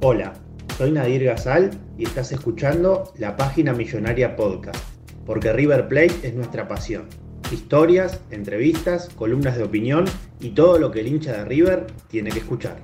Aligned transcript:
Hola, 0.00 0.32
soy 0.76 0.92
Nadir 0.92 1.24
Gazal 1.24 1.70
y 1.98 2.04
estás 2.04 2.30
escuchando 2.30 3.12
la 3.18 3.36
página 3.36 3.72
Millonaria 3.72 4.36
Podcast, 4.36 4.78
porque 5.26 5.52
River 5.52 5.88
Plate 5.88 6.20
es 6.22 6.34
nuestra 6.34 6.68
pasión. 6.68 7.06
Historias, 7.50 8.20
entrevistas, 8.30 9.08
columnas 9.16 9.56
de 9.56 9.64
opinión 9.64 10.04
y 10.38 10.50
todo 10.50 10.78
lo 10.78 10.92
que 10.92 11.00
el 11.00 11.08
hincha 11.08 11.32
de 11.32 11.44
River 11.46 11.88
tiene 12.06 12.30
que 12.30 12.38
escuchar. 12.38 12.76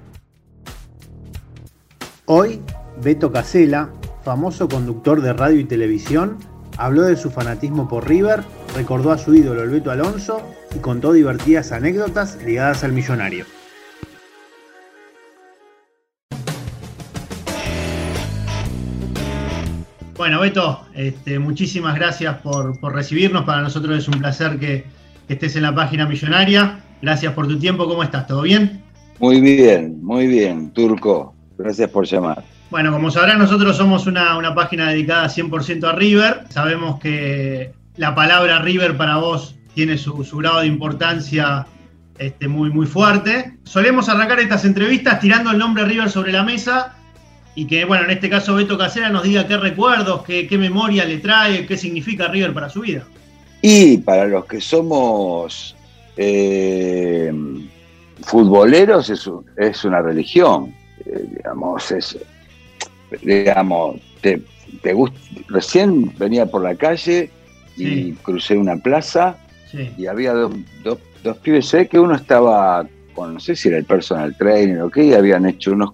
Hoy, 2.26 2.60
Beto 3.00 3.30
Casela, 3.30 3.92
famoso 4.24 4.68
conductor 4.68 5.22
de 5.22 5.34
radio 5.34 5.60
y 5.60 5.64
televisión, 5.64 6.38
habló 6.78 7.02
de 7.02 7.14
su 7.14 7.30
fanatismo 7.30 7.86
por 7.86 8.08
River, 8.08 8.42
recordó 8.74 9.12
a 9.12 9.18
su 9.18 9.36
ídolo 9.36 9.62
el 9.62 9.70
Beto 9.70 9.92
Alonso 9.92 10.42
y 10.74 10.80
contó 10.80 11.12
divertidas 11.12 11.70
anécdotas 11.70 12.42
ligadas 12.42 12.82
al 12.82 12.92
millonario. 12.92 13.44
Bueno, 20.16 20.40
Beto, 20.40 20.86
este, 20.94 21.40
muchísimas 21.40 21.96
gracias 21.96 22.36
por, 22.36 22.80
recibirnos. 22.94 23.44
Para 23.44 23.62
nosotros 23.62 23.98
es 23.98 24.06
un 24.06 24.20
placer 24.20 24.58
que, 24.60 24.84
estés 25.28 25.56
en 25.56 25.62
la 25.62 25.74
página 25.74 26.06
millonaria. 26.06 26.78
Gracias 27.02 27.32
por 27.32 27.48
tu 27.48 27.58
tiempo. 27.58 27.88
¿Cómo 27.88 28.02
estás? 28.02 28.26
¿Todo 28.26 28.42
bien? 28.42 28.82
Muy 29.18 29.40
bien, 29.40 29.98
muy 30.04 30.28
bien, 30.28 30.70
Turco. 30.70 31.34
Gracias 31.58 31.90
por 31.90 32.06
llamar. 32.06 32.44
Bueno, 32.70 32.92
como 32.92 33.10
sabrán, 33.10 33.38
nosotros 33.38 33.76
somos 33.76 34.06
una, 34.06 34.54
página 34.54 34.90
dedicada 34.90 35.26
100% 35.26 35.88
a 35.88 35.92
River. 35.92 36.44
Sabemos 36.48 37.00
que 37.00 37.72
la 37.96 38.14
palabra 38.14 38.60
River 38.60 38.96
para 38.96 39.16
vos 39.16 39.56
tiene 39.74 39.98
su, 39.98 40.14
grado 40.36 40.60
de 40.60 40.68
importancia 40.68 41.66
este, 42.18 42.46
muy, 42.46 42.70
muy 42.70 42.86
fuerte. 42.86 43.58
Solemos 43.64 44.08
arrancar 44.08 44.38
estas 44.38 44.64
entrevistas 44.64 45.18
tirando 45.18 45.50
el 45.50 45.58
nombre 45.58 45.84
River 45.84 46.08
sobre 46.08 46.30
la 46.30 46.44
mesa 46.44 46.94
y 47.54 47.66
que, 47.66 47.84
bueno, 47.84 48.04
en 48.04 48.10
este 48.10 48.28
caso 48.28 48.54
Beto 48.54 48.76
Casera 48.76 49.10
nos 49.10 49.22
diga 49.22 49.46
qué 49.46 49.56
recuerdos, 49.56 50.22
qué, 50.24 50.48
memoria 50.58 51.04
le 51.04 51.18
trae, 51.18 51.66
qué 51.66 51.76
significa 51.76 52.28
River 52.28 52.52
para 52.52 52.68
su 52.68 52.80
vida. 52.80 53.04
Y 53.62 53.98
para 53.98 54.26
los 54.26 54.44
que 54.46 54.60
somos 54.60 55.76
eh, 56.16 57.32
futboleros 58.22 59.10
es, 59.10 59.84
una 59.84 60.02
religión, 60.02 60.74
eh, 61.06 61.24
digamos, 61.36 61.92
es, 61.92 62.18
digamos, 63.22 64.00
te, 64.20 64.92
gusta, 64.92 65.18
recién 65.48 66.12
venía 66.18 66.46
por 66.46 66.62
la 66.62 66.74
calle 66.74 67.30
y 67.76 68.12
crucé 68.12 68.56
una 68.56 68.76
plaza 68.76 69.38
y 69.96 70.06
había 70.06 70.32
dos, 70.32 70.52
dos, 71.22 71.36
pibes, 71.38 71.66
sé 71.66 71.88
que 71.88 71.98
uno 71.98 72.14
estaba 72.14 72.86
con, 73.12 73.34
no 73.34 73.40
sé 73.40 73.56
si 73.56 73.68
era 73.68 73.78
el 73.78 73.84
personal 73.84 74.36
trainer 74.36 74.82
o 74.82 74.90
qué, 74.90 75.04
y 75.04 75.14
habían 75.14 75.46
hecho 75.46 75.72
unos 75.72 75.92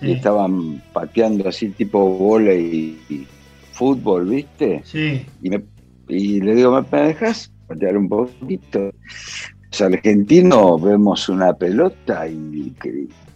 y 0.00 0.12
estaban 0.12 0.82
pateando 0.92 1.48
así 1.48 1.70
tipo 1.70 1.98
volei 1.98 2.98
y 3.08 3.26
fútbol, 3.72 4.26
¿viste? 4.26 4.82
Sí. 4.84 5.24
Y, 5.42 5.50
me, 5.50 5.64
y 6.08 6.40
le 6.40 6.54
digo, 6.54 6.86
¿me 6.90 7.00
dejas 7.00 7.50
patear 7.66 7.96
un 7.96 8.08
poquito? 8.08 8.92
Los 9.70 9.80
argentinos 9.80 10.82
vemos 10.82 11.28
una 11.28 11.52
pelota 11.52 12.26
y 12.28 12.74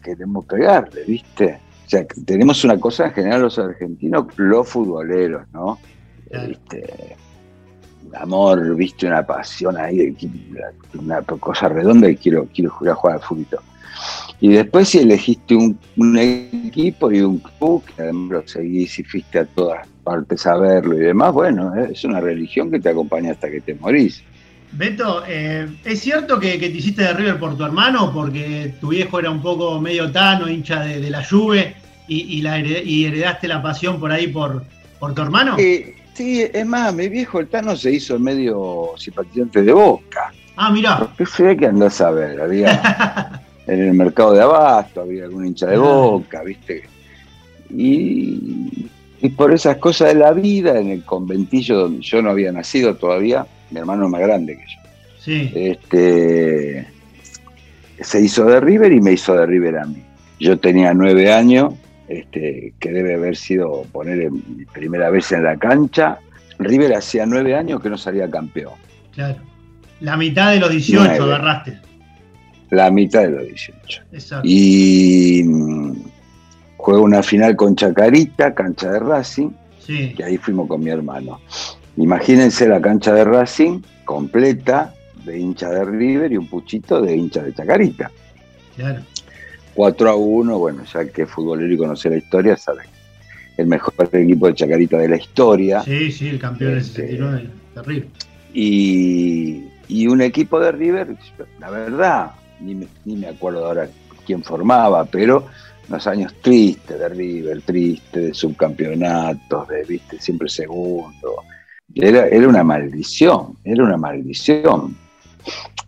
queremos 0.02 0.44
pegarle, 0.46 1.04
¿viste? 1.04 1.60
O 1.86 1.90
sea, 1.90 2.06
tenemos 2.24 2.64
una 2.64 2.78
cosa 2.78 3.06
en 3.06 3.12
general 3.12 3.42
los 3.42 3.58
argentinos, 3.58 4.26
los 4.36 4.68
futboleros, 4.68 5.42
¿no? 5.52 5.78
¿Viste? 6.46 7.16
amor, 8.14 8.74
viste, 8.76 9.06
una 9.06 9.24
pasión 9.24 9.76
ahí, 9.76 10.16
una 10.98 11.22
cosa 11.22 11.68
redonda 11.68 12.08
y 12.08 12.16
quiero, 12.16 12.48
quiero 12.52 12.70
jugar 12.70 12.92
a 12.92 12.96
jugar 12.96 13.16
al 13.16 13.22
fútbol. 13.22 13.60
Y 14.40 14.48
después 14.48 14.88
si 14.88 14.98
elegiste 14.98 15.54
un, 15.54 15.78
equipo 16.18 17.12
y 17.12 17.20
un 17.20 17.38
club, 17.38 17.84
que 17.84 18.02
además 18.02 18.30
lo 18.30 18.48
seguís 18.48 18.98
y 18.98 19.04
fuiste 19.04 19.40
a 19.40 19.44
todas 19.44 19.86
partes 20.02 20.46
a 20.46 20.56
verlo 20.56 20.96
y 20.96 21.00
demás, 21.00 21.32
bueno, 21.32 21.74
es 21.74 22.04
una 22.04 22.20
religión 22.20 22.70
que 22.70 22.80
te 22.80 22.88
acompaña 22.88 23.32
hasta 23.32 23.50
que 23.50 23.60
te 23.60 23.74
morís. 23.74 24.22
Beto, 24.72 25.24
eh, 25.26 25.68
¿es 25.84 26.00
cierto 26.00 26.38
que, 26.38 26.56
te 26.58 26.66
hiciste 26.66 27.02
de 27.02 27.12
River 27.12 27.38
por 27.38 27.56
tu 27.56 27.64
hermano? 27.64 28.12
Porque 28.14 28.74
tu 28.80 28.88
viejo 28.88 29.18
era 29.18 29.30
un 29.30 29.42
poco 29.42 29.78
medio 29.80 30.10
tano, 30.10 30.48
hincha 30.48 30.80
de, 30.80 31.10
la 31.10 31.24
Juve, 31.24 31.74
y, 32.08 32.40
la 32.40 32.58
heredaste 32.58 33.46
la 33.46 33.62
pasión 33.62 34.00
por 34.00 34.10
ahí 34.10 34.28
por, 34.28 34.64
por 34.98 35.14
tu 35.14 35.22
hermano. 35.22 35.56
sí, 35.56 36.46
es 36.52 36.66
más, 36.66 36.94
mi 36.94 37.08
viejo 37.08 37.40
el 37.40 37.48
tano 37.48 37.76
se 37.76 37.92
hizo 37.92 38.18
medio 38.18 38.92
simpatizante 38.96 39.62
de 39.62 39.72
Boca. 39.72 40.32
Ah, 40.56 40.70
mira. 40.70 41.08
¿Qué 41.16 41.26
sé 41.26 41.56
que 41.56 41.66
andás 41.66 42.00
a 42.00 42.10
ver? 42.10 42.40
Había... 42.40 43.39
en 43.66 43.80
el 43.80 43.94
mercado 43.94 44.32
de 44.32 44.42
abasto, 44.42 45.02
había 45.02 45.24
algún 45.24 45.46
hincha 45.46 45.66
de 45.66 45.76
boca, 45.76 46.42
¿viste? 46.42 46.82
Y, 47.70 48.88
por 49.36 49.52
esas 49.52 49.76
cosas 49.76 50.08
de 50.08 50.14
la 50.14 50.32
vida, 50.32 50.78
en 50.78 50.88
el 50.88 51.04
conventillo 51.04 51.78
donde 51.78 52.00
yo 52.00 52.22
no 52.22 52.30
había 52.30 52.52
nacido 52.52 52.96
todavía, 52.96 53.46
mi 53.70 53.78
hermano 53.78 54.06
es 54.06 54.10
más 54.10 54.20
grande 54.22 54.56
que 54.56 54.64
yo. 54.64 54.90
Sí. 55.18 55.52
Este, 55.54 56.86
se 58.00 58.20
hizo 58.20 58.46
de 58.46 58.60
River 58.60 58.92
y 58.92 59.00
me 59.00 59.12
hizo 59.12 59.34
de 59.34 59.46
River 59.46 59.78
a 59.78 59.84
mí. 59.84 60.02
Yo 60.40 60.58
tenía 60.58 60.94
nueve 60.94 61.32
años, 61.32 61.74
este, 62.08 62.72
que 62.80 62.92
debe 62.92 63.14
haber 63.14 63.36
sido 63.36 63.84
poner 63.92 64.30
mi 64.30 64.64
primera 64.64 65.10
vez 65.10 65.30
en 65.32 65.44
la 65.44 65.56
cancha. 65.58 66.18
River 66.58 66.94
hacía 66.94 67.26
nueve 67.26 67.54
años 67.54 67.82
que 67.82 67.90
no 67.90 67.98
salía 67.98 68.28
campeón. 68.30 68.72
Claro. 69.12 69.36
La 70.00 70.16
mitad 70.16 70.52
de 70.52 70.60
los 70.60 70.70
18 70.70 71.22
agarraste 71.22 71.89
la 72.70 72.90
mitad 72.90 73.22
de 73.22 73.30
los 73.30 73.44
18. 73.44 74.02
Y 74.44 75.42
mm, 75.44 75.92
juego 76.76 77.02
una 77.02 77.22
final 77.22 77.56
con 77.56 77.76
Chacarita, 77.76 78.54
cancha 78.54 78.90
de 78.92 79.00
Racing, 79.00 79.50
sí. 79.78 80.14
que 80.16 80.24
ahí 80.24 80.36
fuimos 80.38 80.68
con 80.68 80.82
mi 80.82 80.90
hermano. 80.90 81.40
Imagínense 81.96 82.68
la 82.68 82.80
cancha 82.80 83.12
de 83.12 83.24
Racing 83.24 83.80
completa 84.04 84.94
de 85.24 85.38
hincha 85.38 85.68
de 85.68 85.84
River 85.84 86.32
y 86.32 86.36
un 86.36 86.48
puchito 86.48 87.00
de 87.02 87.16
hincha 87.16 87.42
de 87.42 87.54
Chacarita. 87.54 88.10
Claro. 88.76 89.02
4 89.74 90.10
a 90.10 90.16
1, 90.16 90.58
bueno, 90.58 90.84
ya 90.92 91.04
que 91.06 91.22
es 91.22 91.30
futbolero 91.30 91.72
y 91.72 91.76
conoce 91.76 92.10
la 92.10 92.16
historia, 92.16 92.56
sabe. 92.56 92.82
El 93.56 93.66
mejor 93.66 93.94
equipo 94.12 94.46
de 94.46 94.54
Chacarita 94.54 94.98
de 94.98 95.08
la 95.08 95.16
historia. 95.16 95.82
Sí, 95.82 96.10
sí, 96.10 96.28
el 96.28 96.38
campeón 96.38 96.74
del 96.74 96.84
69, 96.84 97.42
este, 97.42 97.80
terrible. 97.80 98.08
Y, 98.54 99.64
y 99.88 100.06
un 100.06 100.22
equipo 100.22 100.58
de 100.58 100.72
River, 100.72 101.08
la 101.58 101.70
verdad, 101.70 102.30
ni 102.60 103.16
me, 103.16 103.26
acuerdo 103.28 103.66
ahora 103.66 103.88
quién 104.26 104.42
formaba, 104.42 105.04
pero 105.04 105.46
unos 105.88 106.06
años 106.06 106.34
tristes 106.40 106.98
de 106.98 107.08
River, 107.08 107.62
tristes 107.62 108.22
de 108.22 108.34
subcampeonatos, 108.34 109.68
de, 109.68 109.82
viste, 109.84 110.20
siempre 110.20 110.48
segundo. 110.48 111.42
Era, 111.94 112.28
era 112.28 112.48
una 112.48 112.62
maldición, 112.62 113.56
era 113.64 113.82
una 113.82 113.96
maldición. 113.96 114.96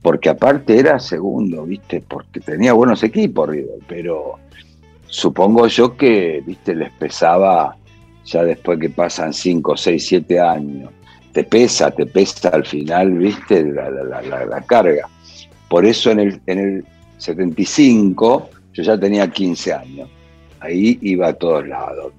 Porque 0.01 0.31
aparte 0.31 0.77
era 0.77 0.99
segundo, 0.99 1.65
viste, 1.65 2.03
porque 2.07 2.41
tenía 2.41 2.73
buenos 2.73 3.05
equipos 3.05 3.49
River, 3.49 3.79
pero 3.87 4.41
supongo 5.07 5.69
yo 5.69 5.97
que, 5.97 6.43
viste, 6.45 6.75
les 6.75 6.91
pesaba 6.93 7.77
ya 8.25 8.43
después 8.43 8.81
que 8.81 8.91
pasan 8.91 9.33
5, 9.33 9.77
6, 9.77 10.07
7 10.07 10.41
años. 10.41 10.91
Te 11.33 11.45
pesa, 11.45 11.93
te 11.93 12.07
pesa 12.07 12.49
al 12.49 12.67
final, 12.67 13.13
viste, 13.13 13.63
la, 13.65 13.89
la 13.91 14.61
carga. 14.63 15.09
Por 15.73 15.87
eso 15.87 16.11
en 16.11 16.21
el, 16.21 16.41
en 16.47 16.59
el 16.59 16.85
75 17.17 18.51
Yo 18.75 18.83
ya 18.83 18.99
tenía 19.01 19.31
15 19.31 19.73
años. 19.73 20.11
Ahí 20.61 20.99
iba 21.01 21.29
a 21.29 21.33
todos 21.33 21.67
lados. 21.67 22.13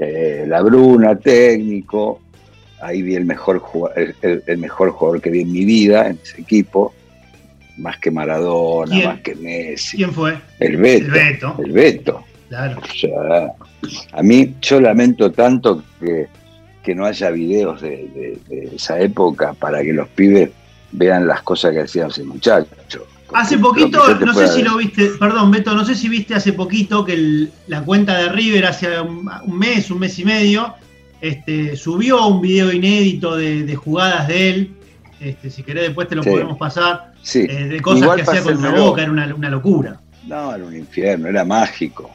Eh, 0.00 0.44
la 0.46 0.62
Bruna, 0.62 1.16
técnico. 1.16 2.20
Ahí 2.80 3.02
vi 3.02 3.16
el 3.16 3.24
mejor, 3.24 3.58
jugador, 3.58 4.14
el, 4.22 4.58
mejor 4.58 4.90
jugador 4.90 5.20
que 5.20 5.30
vi 5.30 5.40
en 5.40 5.50
mi 5.50 5.64
vida 5.64 6.08
en 6.08 6.20
ese 6.22 6.42
equipo. 6.42 6.94
Más 7.76 7.98
que 7.98 8.12
Maradona, 8.12 9.04
más 9.04 9.20
que 9.20 9.34
Messi. 9.34 9.96
¿Quién 9.96 10.12
fue? 10.12 10.38
El 10.60 10.76
Beto. 10.76 11.06
El 11.06 11.10
Beto. 11.10 11.56
El 11.58 11.72
Beto. 11.72 12.24
Claro. 12.50 12.80
a 14.12 14.22
mí, 14.22 14.54
yo 14.62 14.80
lamento 14.80 15.32
tanto 15.32 15.82
que, 15.98 16.28
que 16.84 16.94
no 16.94 17.04
haya 17.04 17.30
videos 17.30 17.82
de, 17.82 18.38
esa 18.76 19.00
época 19.00 19.54
para 19.54 19.82
que 19.82 19.92
los 19.92 20.06
pibes 20.10 20.50
vean 20.94 21.26
las 21.26 21.42
cosas 21.42 21.72
que 21.72 21.80
hacían 21.80 22.08
ese 22.08 22.24
muchacho. 22.24 23.06
Hace 23.32 23.58
poquito, 23.58 24.14
no 24.20 24.34
sé 24.34 24.48
si 24.48 24.62
lo 24.62 24.76
viste, 24.76 25.10
perdón 25.18 25.50
Beto, 25.50 25.74
no 25.74 25.84
sé 25.84 25.94
si 25.94 26.08
viste 26.08 26.34
hace 26.34 26.52
poquito 26.52 27.04
que 27.04 27.48
la 27.66 27.82
cuenta 27.82 28.16
de 28.18 28.28
River 28.28 28.66
hace 28.66 29.00
un, 29.00 29.28
mes, 29.48 29.90
un 29.90 29.98
mes 29.98 30.18
y 30.20 30.24
medio, 30.24 30.74
este, 31.20 31.74
subió 31.74 32.26
un 32.28 32.40
video 32.40 32.70
inédito 32.70 33.36
de, 33.36 33.74
jugadas 33.74 34.28
de 34.28 34.50
él. 34.50 34.70
Este, 35.20 35.50
si 35.50 35.62
querés 35.62 35.84
después 35.84 36.06
te 36.06 36.14
lo 36.14 36.22
podemos 36.22 36.58
pasar. 36.58 37.12
Eh, 37.34 37.46
de 37.46 37.80
cosas 37.80 38.14
que 38.16 38.22
hacía 38.22 38.42
contra 38.42 38.70
Boca, 38.70 39.02
era 39.02 39.10
una, 39.10 39.48
locura. 39.48 39.98
No, 40.26 40.54
era 40.54 40.64
un 40.64 40.76
infierno, 40.76 41.28
era 41.28 41.44
mágico. 41.44 42.10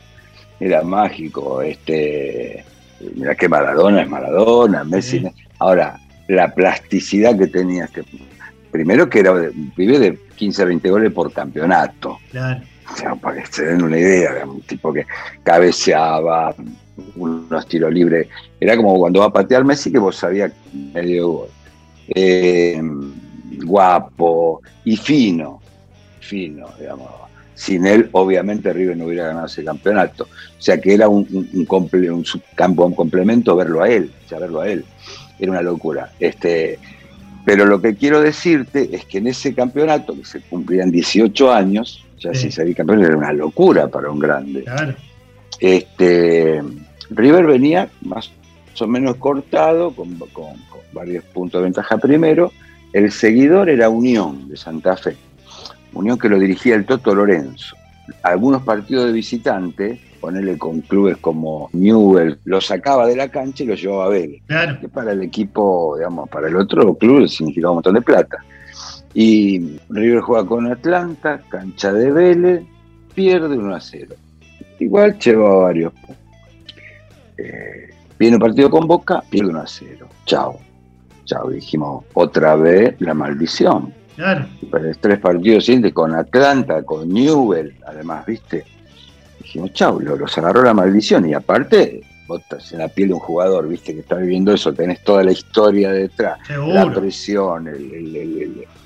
Era 0.60 0.84
mágico. 0.84 1.62
Este, 1.62 2.64
mira 3.16 3.36
que 3.36 3.50
Maradona 3.50 4.04
es 4.04 4.10
Maradona, 4.10 4.84
Messi. 4.84 5.26
Ahora, 5.58 6.00
la 6.28 6.54
plasticidad 6.54 7.38
que 7.38 7.48
tenía 7.48 7.86
este 7.86 8.04
primero 8.72 9.10
que 9.10 9.20
era 9.20 9.32
un 9.32 9.72
pibe 9.76 10.00
de 10.00 10.18
15 10.36 10.62
a 10.62 10.66
20 10.66 10.90
goles 10.90 11.14
por 11.14 11.32
campeonato. 11.32 12.18
Claro. 12.32 12.62
O 12.92 12.96
sea, 12.96 13.16
para 13.16 13.42
que 13.42 13.52
se 13.52 13.66
den 13.66 13.84
una 13.84 14.00
idea, 14.00 14.32
era 14.32 14.46
un 14.46 14.62
tipo 14.62 14.92
que 14.92 15.06
cabeceaba, 15.44 16.56
unos 17.16 17.68
tiros 17.68 17.94
libres. 17.94 18.28
Era 18.60 18.76
como 18.76 18.98
cuando 18.98 19.20
va 19.20 19.28
a 19.28 19.34
patear 19.34 19.64
Messi, 19.64 19.92
que 19.92 20.00
vos 20.00 20.16
sabías 20.16 20.52
medio 20.74 21.28
gol. 21.30 21.48
Eh, 22.16 22.82
guapo 23.64 24.62
y 24.84 24.98
fino, 24.98 25.62
fino, 26.20 26.68
digamos. 26.80 27.10
Sin 27.54 27.86
él, 27.86 28.10
obviamente, 28.14 28.72
River 28.72 28.96
no 28.96 29.06
hubiera 29.06 29.28
ganado 29.28 29.48
ese 29.48 29.64
campeonato. 29.64 30.24
O 30.24 30.62
sea 30.62 30.80
que 30.80 30.94
era 30.94 31.10
un, 31.10 31.28
un, 31.32 31.50
un, 31.54 32.26
campo, 32.56 32.86
un 32.86 32.96
complemento 32.96 33.56
verlo 33.56 33.84
a 33.84 33.90
él, 33.90 34.12
o 34.26 34.30
sea, 34.30 34.40
verlo 34.40 34.62
a 34.62 34.70
él. 34.70 34.86
Era 35.38 35.52
una 35.52 35.62
locura. 35.62 36.12
Este, 36.20 36.80
pero 37.46 37.66
lo 37.66 37.82
que 37.82 37.96
quiero 37.96 38.22
decirte 38.22 38.90
es 38.96 39.06
que 39.06 39.20
en 39.20 39.28
ese 39.28 39.54
campeonato, 39.54 40.16
que 40.16 40.26
se 40.26 40.42
cumplían 40.42 40.92
18 40.92 41.52
años, 41.52 42.06
ya 42.20 42.34
si 42.34 42.52
salir 42.52 42.76
campeón 42.76 43.04
era 43.04 43.16
una 43.16 43.34
locura 43.34 43.88
para 43.88 44.12
un 44.12 44.20
grande. 44.20 44.66
Este, 45.60 46.62
River 47.10 47.46
venía 47.46 47.90
más 48.02 48.32
o 48.80 48.88
menos 48.88 49.16
cortado, 49.16 49.92
con, 49.92 50.18
varios 50.94 51.24
puntos 51.26 51.60
de 51.60 51.66
ventaja 51.66 51.98
primero. 51.98 52.52
El 52.94 53.12
seguidor 53.12 53.70
era 53.70 53.90
Unión 53.90 54.50
de 54.50 54.58
Santa 54.58 54.98
Fe. 54.98 55.16
Unión 55.94 56.18
que 56.18 56.30
lo 56.30 56.40
dirigía 56.40 56.76
el 56.76 56.86
Toto 56.86 57.14
Lorenzo. 57.14 57.76
Algunos 58.24 58.64
partidos 58.64 59.06
de 59.06 59.12
visitante 59.12 60.00
ponerle 60.20 60.58
con 60.58 60.82
clubes 60.82 61.18
como 61.18 61.70
Newell, 61.74 62.40
lo 62.46 62.62
sacaba 62.62 63.08
de 63.08 63.16
la 63.16 63.30
cancha 63.30 63.64
y 63.64 63.68
lo 63.68 63.76
llevaba 63.76 64.06
a 64.06 64.10
Vélez. 64.10 64.42
Claro. 64.46 64.80
Que 64.80 64.90
para 64.90 65.12
el 65.14 65.24
equipo, 65.24 65.96
digamos, 65.98 66.30
para 66.30 66.48
el 66.48 66.56
otro 66.56 66.96
club 66.96 67.28
significaba 67.28 67.72
un 67.72 67.78
montón 67.78 67.96
de 67.96 68.02
plata. 68.02 68.38
Y 69.14 69.80
River 69.90 70.22
juega 70.22 70.46
con 70.46 70.72
Atlanta, 70.72 71.42
cancha 71.50 71.92
de 71.92 72.12
Vélez, 72.12 72.64
pierde 73.14 73.58
1 73.58 73.76
a 73.76 73.82
0. 73.82 74.16
Igual 74.80 75.18
llevaba 75.20 75.64
varios. 75.64 75.94
Eh, 77.38 77.90
viene 78.18 78.36
un 78.36 78.42
partido 78.42 78.70
con 78.70 78.88
Boca, 78.88 79.24
pierde 79.30 79.50
1 79.50 79.60
a 79.60 79.68
0. 79.68 80.08
Chao. 80.26 80.60
Chao. 81.26 81.50
Dijimos, 81.50 82.06
otra 82.14 82.56
vez 82.56 82.96
la 83.00 83.14
maldición. 83.14 83.94
Claro. 84.16 84.46
Pero 84.70 84.92
tres 85.00 85.20
partidos 85.20 85.66
siguientes 85.66 85.94
con 85.94 86.14
Atlanta, 86.14 86.84
con 86.84 87.08
Newell, 87.10 87.74
además, 87.88 88.26
¿viste? 88.26 88.66
Dijimos, 89.50 89.74
chau, 89.74 90.00
los 90.00 90.38
agarró 90.38 90.62
la 90.62 90.76
maldición. 90.76 91.28
Y 91.28 91.34
aparte, 91.34 92.02
vos 92.28 92.42
estás 92.42 92.72
en 92.72 92.80
la 92.80 92.88
piel 92.88 93.08
de 93.10 93.16
un 93.16 93.20
jugador, 93.20 93.68
viste, 93.68 93.94
que 93.96 94.02
está 94.02 94.16
viviendo 94.16 94.54
eso, 94.54 94.72
tenés 94.74 95.04
toda 95.04 95.24
la 95.24 95.32
historia 95.32 95.92
detrás, 95.92 96.38
la 96.50 96.94
presión, 96.94 97.68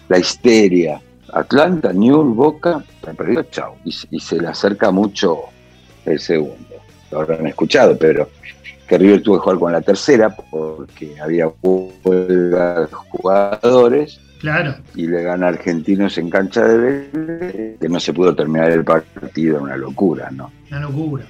la 0.07 0.17
histeria. 0.17 1.01
Atlanta, 1.33 1.91
Newell, 1.91 2.33
Boca, 2.33 2.83
ha 3.07 3.13
perdido, 3.13 3.43
chau. 3.43 3.73
Y, 3.83 4.19
se 4.19 4.39
le 4.39 4.47
acerca 4.47 4.91
mucho 4.91 5.39
el 6.05 6.19
segundo. 6.19 6.75
Lo 7.11 7.21
habrán 7.21 7.47
escuchado, 7.47 7.97
pero 7.97 8.29
que 8.87 8.97
River 8.97 9.23
tuvo 9.23 9.35
que 9.35 9.41
jugar 9.41 9.59
con 9.59 9.71
la 9.71 9.81
tercera 9.81 10.29
porque 10.29 11.15
había 11.19 11.51
jugadores 13.09 14.19
Claro. 14.43 14.75
Y 14.93 15.07
le 15.07 15.23
gana 15.23 15.45
a 15.45 15.49
Argentinos 15.51 16.17
en 16.17 16.29
cancha 16.29 16.65
de 16.65 16.77
Vélez, 17.13 17.79
que 17.79 17.87
no 17.87 17.97
se 17.97 18.11
pudo 18.11 18.35
terminar 18.35 18.71
el 18.71 18.83
partido, 18.83 19.61
una 19.63 19.77
locura, 19.77 20.29
¿no? 20.31 20.51
Una 20.69 20.81
locura. 20.81 21.23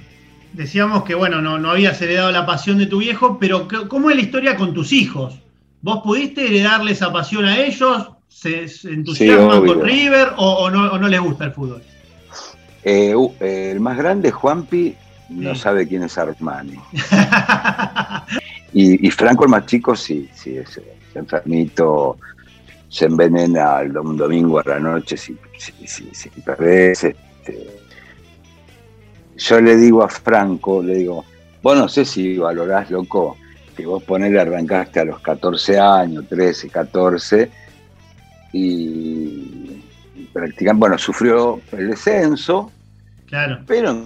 Decíamos 0.52 1.04
que, 1.04 1.14
bueno, 1.14 1.40
no, 1.40 1.56
no 1.56 1.70
habías 1.70 2.02
heredado 2.02 2.32
la 2.32 2.44
pasión 2.44 2.76
de 2.78 2.86
tu 2.86 2.98
viejo, 2.98 3.38
pero 3.38 3.68
¿cómo 3.88 4.10
es 4.10 4.16
la 4.16 4.22
historia 4.22 4.56
con 4.56 4.74
tus 4.74 4.92
hijos? 4.92 5.38
¿Vos 5.80 6.00
pudiste 6.02 6.44
heredarle 6.44 6.90
esa 6.90 7.12
pasión 7.12 7.44
a 7.44 7.56
ellos? 7.56 8.10
¿Se, 8.26 8.66
entusiasman 8.82 9.64
con 9.64 9.82
River 9.84 10.32
o, 10.36 10.68
no, 10.68 11.08
les 11.08 11.20
gusta 11.20 11.44
el 11.44 11.52
fútbol? 11.52 11.84
Eh, 12.82 13.14
el 13.38 13.78
más 13.78 13.96
grande, 13.96 14.32
Juanpi, 14.32 14.96
no 15.28 15.54
sabe 15.54 15.86
quién 15.86 16.02
es 16.02 16.18
Armani. 16.18 16.80
y, 18.72 19.08
Franco, 19.12 19.44
el 19.44 19.50
más 19.50 19.66
chico, 19.66 19.94
sí, 19.94 20.28
sí, 20.34 20.56
es, 20.56 20.78
es 20.78 20.84
enfermito, 21.14 22.18
se 22.94 23.06
envenena 23.06 23.80
el 23.80 23.92
domingo 23.92 24.60
a 24.60 24.62
la 24.64 24.78
noche 24.78 25.16
si, 25.16 25.36
si, 25.58 25.72
si, 26.14 26.30
Este. 26.60 27.16
Yo 29.36 29.60
le 29.60 29.76
digo 29.76 30.04
a 30.04 30.08
Franco, 30.08 30.80
le 30.80 30.94
digo, 30.98 31.24
vos 31.60 31.76
no 31.76 31.88
sé 31.88 32.04
si 32.04 32.38
valorás, 32.38 32.92
loco, 32.92 33.36
que 33.76 33.84
vos 33.84 34.00
ponele 34.04 34.38
arrancaste 34.38 35.00
a 35.00 35.06
los 35.06 35.18
14 35.18 35.76
años, 35.76 36.24
13, 36.28 36.68
14, 36.68 37.50
y 38.52 39.82
practicando, 40.32 40.78
bueno, 40.78 40.96
sufrió 40.96 41.60
el 41.72 41.88
descenso, 41.88 42.70
claro. 43.26 43.58
pero 43.66 44.04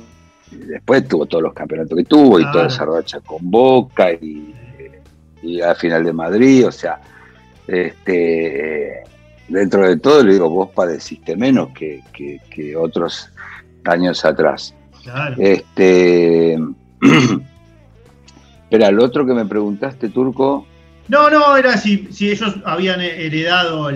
después 0.51 1.07
tuvo 1.07 1.27
todos 1.27 1.43
los 1.45 1.53
campeonatos 1.53 1.95
que 1.95 2.05
tuvo 2.05 2.41
y 2.41 2.51
toda 2.51 2.69
esa 2.69 2.87
racha 2.87 3.21
con 3.21 3.51
Boca 3.51 4.11
y, 4.13 4.55
y 5.43 5.61
a 5.61 5.75
final 5.75 6.05
de 6.05 6.13
Madrid, 6.15 6.67
o 6.67 6.73
sea, 6.73 6.99
este, 7.69 9.03
dentro 9.49 9.87
de 9.87 9.99
todo, 9.99 10.25
le 10.25 10.33
digo, 10.33 10.49
vos 10.49 10.71
padeciste 10.75 11.37
menos 11.37 11.69
que, 11.71 12.03
otros 12.77 13.31
años 13.85 14.25
atrás. 14.25 14.75
Este, 15.39 16.59
Espera, 18.65 18.89
el 18.89 19.01
otro 19.01 19.25
que 19.27 19.33
me 19.33 19.47
preguntaste, 19.47 20.11
Turco. 20.11 20.67
No, 21.09 21.31
no, 21.31 21.57
era 21.57 21.79
si, 21.79 22.09
si 22.11 22.31
ellos 22.31 22.57
habían 22.67 23.01
heredado 23.01 23.91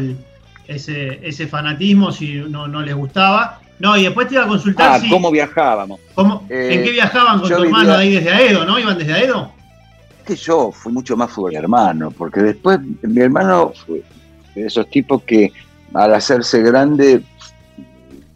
ese, 0.66 1.20
ese 1.26 1.46
fanatismo, 1.46 2.10
si 2.10 2.36
no, 2.36 2.68
no 2.68 2.80
les 2.80 2.94
gustaba. 2.94 3.60
No, 3.78 3.96
y 3.96 4.04
después 4.04 4.28
te 4.28 4.34
iba 4.34 4.44
a 4.44 4.46
consultar 4.46 5.00
ah, 5.02 5.06
cómo 5.10 5.30
viajábamos. 5.30 6.00
¿En 6.16 6.38
qué 6.48 6.88
eh, 6.88 6.92
viajaban 6.92 7.40
con 7.40 7.50
tu 7.50 7.62
hermano 7.64 7.94
ahí 7.94 8.14
desde 8.14 8.30
Aedo, 8.30 8.64
no? 8.64 8.78
¿Iban 8.78 8.96
desde 8.96 9.12
Aedo? 9.12 9.52
Que 10.22 10.36
yo 10.36 10.72
fui 10.72 10.92
mucho 10.92 11.16
más 11.16 11.30
fútbol 11.30 11.54
hermano, 11.54 12.10
porque 12.10 12.40
después 12.40 12.80
mi 13.02 13.20
hermano 13.20 13.72
fue 13.74 14.02
de 14.54 14.66
esos 14.66 14.88
tipos 14.90 15.22
que 15.22 15.52
al 15.94 16.14
hacerse 16.14 16.62
grande 16.62 17.22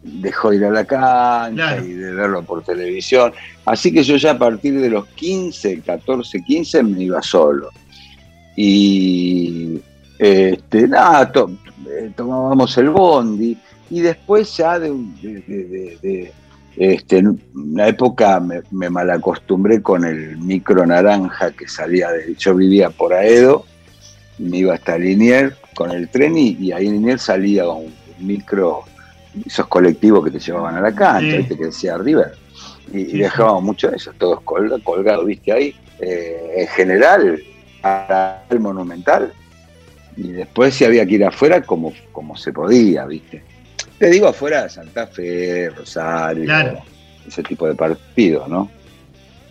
dejó 0.03 0.51
de 0.51 0.57
ir 0.57 0.65
a 0.65 0.71
la 0.71 0.85
cancha 0.85 1.77
y 1.77 1.89
de 1.93 2.13
verlo 2.13 2.43
por 2.43 2.63
televisión. 2.63 3.33
Así 3.65 3.91
que 3.91 4.03
yo 4.03 4.15
ya 4.15 4.31
a 4.31 4.37
partir 4.37 4.79
de 4.79 4.89
los 4.89 5.05
15, 5.07 5.81
14, 5.81 6.43
15 6.43 6.83
me 6.83 7.03
iba 7.03 7.21
solo. 7.21 7.69
Y 8.55 9.79
este, 10.17 10.87
nada, 10.87 11.31
eh, 11.89 12.11
tomábamos 12.15 12.77
el 12.77 12.89
bondi 12.89 13.57
y 13.89 13.99
después 14.01 14.55
ya 14.57 14.79
de, 14.79 14.89
de 14.89 16.31
este, 16.77 17.17
en 17.17 17.41
una 17.55 17.87
época 17.87 18.39
me, 18.39 18.61
me, 18.69 18.89
malacostumbré 18.89 19.81
con 19.81 20.05
el 20.05 20.37
micro 20.37 20.85
naranja 20.85 21.51
que 21.51 21.67
salía 21.67 22.11
de. 22.11 22.35
Yo 22.35 22.53
vivía 22.53 22.91
por 22.91 23.13
Aedo, 23.13 23.65
me 24.37 24.57
iba 24.57 24.75
hasta 24.75 24.97
Linier 24.97 25.57
con 25.73 25.91
el 25.91 26.07
tren 26.09 26.37
y, 26.37 26.71
ahí 26.71 26.85
en 26.85 26.93
Linier 26.93 27.19
salía 27.19 27.67
un, 27.67 27.91
micro, 28.19 28.83
esos 29.45 29.65
colectivos 29.67 30.23
que 30.23 30.31
te 30.31 30.39
llevaban 30.39 30.75
a 30.75 30.81
la 30.81 30.93
cancha, 30.93 31.47
que 31.47 31.55
decía 31.55 31.97
River. 31.97 32.33
Y, 32.93 33.17
dejábamos 33.17 33.63
mucho 33.63 33.89
de 33.89 33.97
eso, 33.97 34.13
todos 34.15 34.41
colgados, 34.41 35.25
viste 35.25 35.51
ahí. 35.51 35.75
Eh, 35.99 36.53
en 36.57 36.67
general, 36.67 37.41
al 37.81 38.59
monumental. 38.59 39.33
Y 40.15 40.29
después 40.29 40.75
si 40.75 40.85
había 40.85 41.05
que 41.07 41.15
ir 41.15 41.25
afuera 41.25 41.61
como, 41.61 41.91
como 42.11 42.37
se 42.37 42.53
podía, 42.53 43.05
viste 43.05 43.43
Te 43.99 44.09
digo 44.09 44.27
afuera 44.27 44.63
de 44.63 44.69
Santa 44.69 45.07
Fe, 45.07 45.69
Rosario, 45.69 46.83
ese 47.27 47.43
tipo 47.43 47.67
de 47.67 47.75
partidos, 47.75 48.47
¿no? 48.47 48.69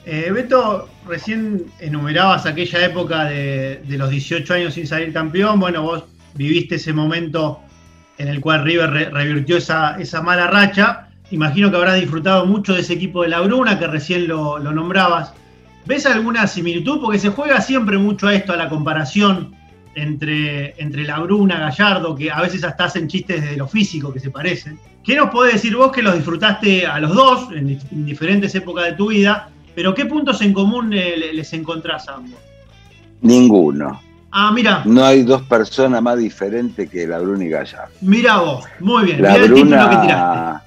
Eh, 0.05 0.31
Beto, 0.33 0.89
recién 1.09 1.65
enumerabas 1.81 2.47
aquella 2.47 2.85
época 2.85 3.25
de, 3.25 3.81
los 3.89 4.09
18 4.09 4.55
años 4.55 4.75
sin 4.75 4.87
salir 4.87 5.13
campeón. 5.13 5.59
Bueno, 5.59 5.83
vos 5.83 6.05
viviste 6.35 6.77
ese 6.77 6.93
momento 6.93 7.61
en 8.19 8.29
el 8.29 8.41
cual 8.41 8.63
River 8.63 9.13
revirtió 9.13 9.57
esa, 9.57 9.97
esa, 9.99 10.23
mala 10.23 10.47
racha. 10.47 11.09
Imagino 11.33 11.71
que 11.71 11.77
habrás 11.77 11.99
disfrutado 11.99 12.47
mucho 12.47 12.75
de 12.75 12.83
ese 12.83 12.93
equipo 12.93 13.23
de 13.23 13.31
la 13.31 13.41
Bruna, 13.41 13.81
que 13.81 13.89
recién 13.89 14.29
lo, 14.29 14.61
lo 14.61 14.71
nombrabas. 14.71 15.33
¿Ves 15.87 16.07
alguna 16.07 16.47
similitud? 16.47 17.01
Porque 17.01 17.19
se 17.19 17.31
juega 17.31 17.61
siempre 17.61 17.99
mucho 17.99 18.29
a 18.29 18.35
esto, 18.35 18.53
a 18.53 18.57
la 18.57 18.69
comparación 18.69 19.57
entre, 19.97 20.81
entre 20.81 21.05
la 21.05 21.19
Bruna, 21.19 21.59
Gallardo, 21.59 22.15
que 22.15 22.31
a 22.31 22.41
veces 22.43 22.63
hasta 22.63 22.85
hacen 22.85 23.09
chistes 23.09 23.41
desde 23.41 23.57
lo 23.57 23.67
físico 23.67 24.13
que 24.13 24.21
se 24.21 24.31
parecen. 24.31 24.79
¿Qué 25.03 25.17
nos 25.17 25.31
podés 25.31 25.55
decir 25.55 25.75
vos 25.75 25.91
que 25.91 26.03
los 26.03 26.15
disfrutaste 26.15 26.87
a 26.87 27.01
los 27.01 27.15
dos 27.15 27.49
en, 27.53 27.79
diferentes 28.05 28.55
épocas 28.55 28.85
de 28.85 28.93
tu 28.93 29.09
vida? 29.09 29.49
Pero 29.75 29.95
¿qué 29.95 30.05
puntos 30.05 30.41
en 30.43 30.53
común 30.53 30.91
les 30.91 31.53
encontrás 31.55 32.09
a 32.09 32.17
ambos? 32.17 32.39
Ninguno. 33.23 34.01
Ah, 34.31 34.53
mira. 34.53 34.83
No 34.85 35.05
hay 35.05 35.23
dos 35.23 35.43
personas 35.43 36.03
más 36.03 36.19
diferentes 36.19 36.91
que 36.91 37.07
la 37.07 37.19
Bruna 37.19 37.45
y 37.45 37.49
Gallardo. 37.49 37.95
Mira 38.03 38.39
vos, 38.39 38.65
muy 38.81 39.07
bien. 39.07 39.23
La 39.23 39.39
Bruna... 39.39 39.91
que 39.91 39.97
tiraste. 39.97 40.67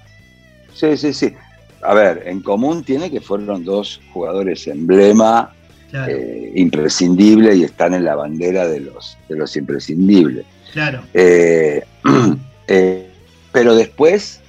Sí, 0.73 0.97
sí, 0.97 1.13
sí. 1.13 1.35
A 1.83 1.93
ver, 1.93 2.23
en 2.25 2.41
común 2.41 2.83
tiene 2.83 3.11
que 3.11 3.21
fueron 3.21 3.63
dos 3.63 4.01
jugadores 4.11 4.67
emblema 4.67 5.53
eh, 5.91 6.51
imprescindible 6.55 7.55
y 7.55 7.63
están 7.63 7.95
en 7.95 8.05
la 8.05 8.15
bandera 8.15 8.67
de 8.67 8.79
los, 8.81 9.17
de 9.27 9.35
los 9.35 9.55
imprescindibles. 9.57 10.45
Claro. 10.71 11.01
Eh, 11.15 11.83
eh, 12.67 13.09
pero 13.51 13.75
después, 13.75 14.41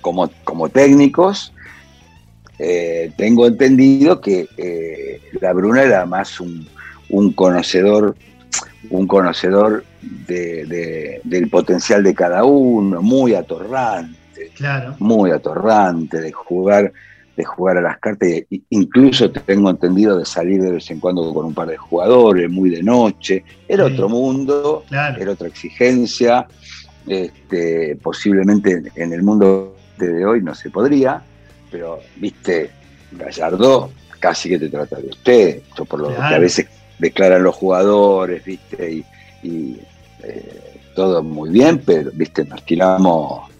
como, 0.00 0.30
como 0.44 0.68
técnicos, 0.68 1.52
tengo 3.16 3.46
entendido 3.46 4.20
que 4.20 5.20
la 5.40 5.52
Bruna 5.52 5.82
era 5.82 6.06
más 6.06 6.38
un, 6.40 6.68
conocedor, 7.34 8.14
un 8.90 9.06
conocedor 9.08 9.84
del 10.02 11.48
potencial 11.50 12.04
de 12.04 12.14
cada 12.14 12.44
uno, 12.44 13.02
muy 13.02 13.34
atorrante, 13.34 14.52
claro. 14.54 14.94
muy 15.00 15.32
atorrante, 15.32 16.20
de 16.20 16.32
jugar 16.32 16.92
de 17.36 17.44
jugar 17.44 17.76
a 17.76 17.82
las 17.82 17.98
cartas, 17.98 18.28
incluso 18.70 19.30
tengo 19.30 19.68
entendido 19.68 20.18
de 20.18 20.24
salir 20.24 20.62
de 20.62 20.72
vez 20.72 20.90
en 20.90 21.00
cuando 21.00 21.32
con 21.34 21.46
un 21.46 21.54
par 21.54 21.68
de 21.68 21.76
jugadores, 21.76 22.50
muy 22.50 22.70
de 22.70 22.82
noche, 22.82 23.44
era 23.68 23.84
otro 23.84 24.08
mundo, 24.08 24.84
era 24.90 25.32
otra 25.32 25.48
exigencia, 25.48 26.46
este, 27.06 27.96
posiblemente 28.02 28.82
en 28.94 29.12
el 29.12 29.22
mundo 29.22 29.76
de 29.98 30.24
hoy 30.24 30.42
no 30.42 30.54
se 30.54 30.70
podría, 30.70 31.22
pero 31.70 32.00
viste, 32.16 32.70
Gallardo 33.12 33.90
casi 34.18 34.48
que 34.48 34.58
te 34.58 34.68
trata 34.70 34.96
de 34.96 35.08
usted, 35.08 35.62
por 35.88 36.00
lo 36.00 36.08
que 36.08 36.16
a 36.16 36.38
veces 36.38 36.66
declaran 36.98 37.42
los 37.42 37.54
jugadores, 37.54 38.42
viste, 38.44 39.04
y, 39.42 39.76
eh, 40.22 40.80
todo 40.94 41.22
muy 41.22 41.50
bien, 41.50 41.82
pero 41.84 42.10
viste, 42.14 42.44
nos 42.46 42.64
tiramos 42.64 43.50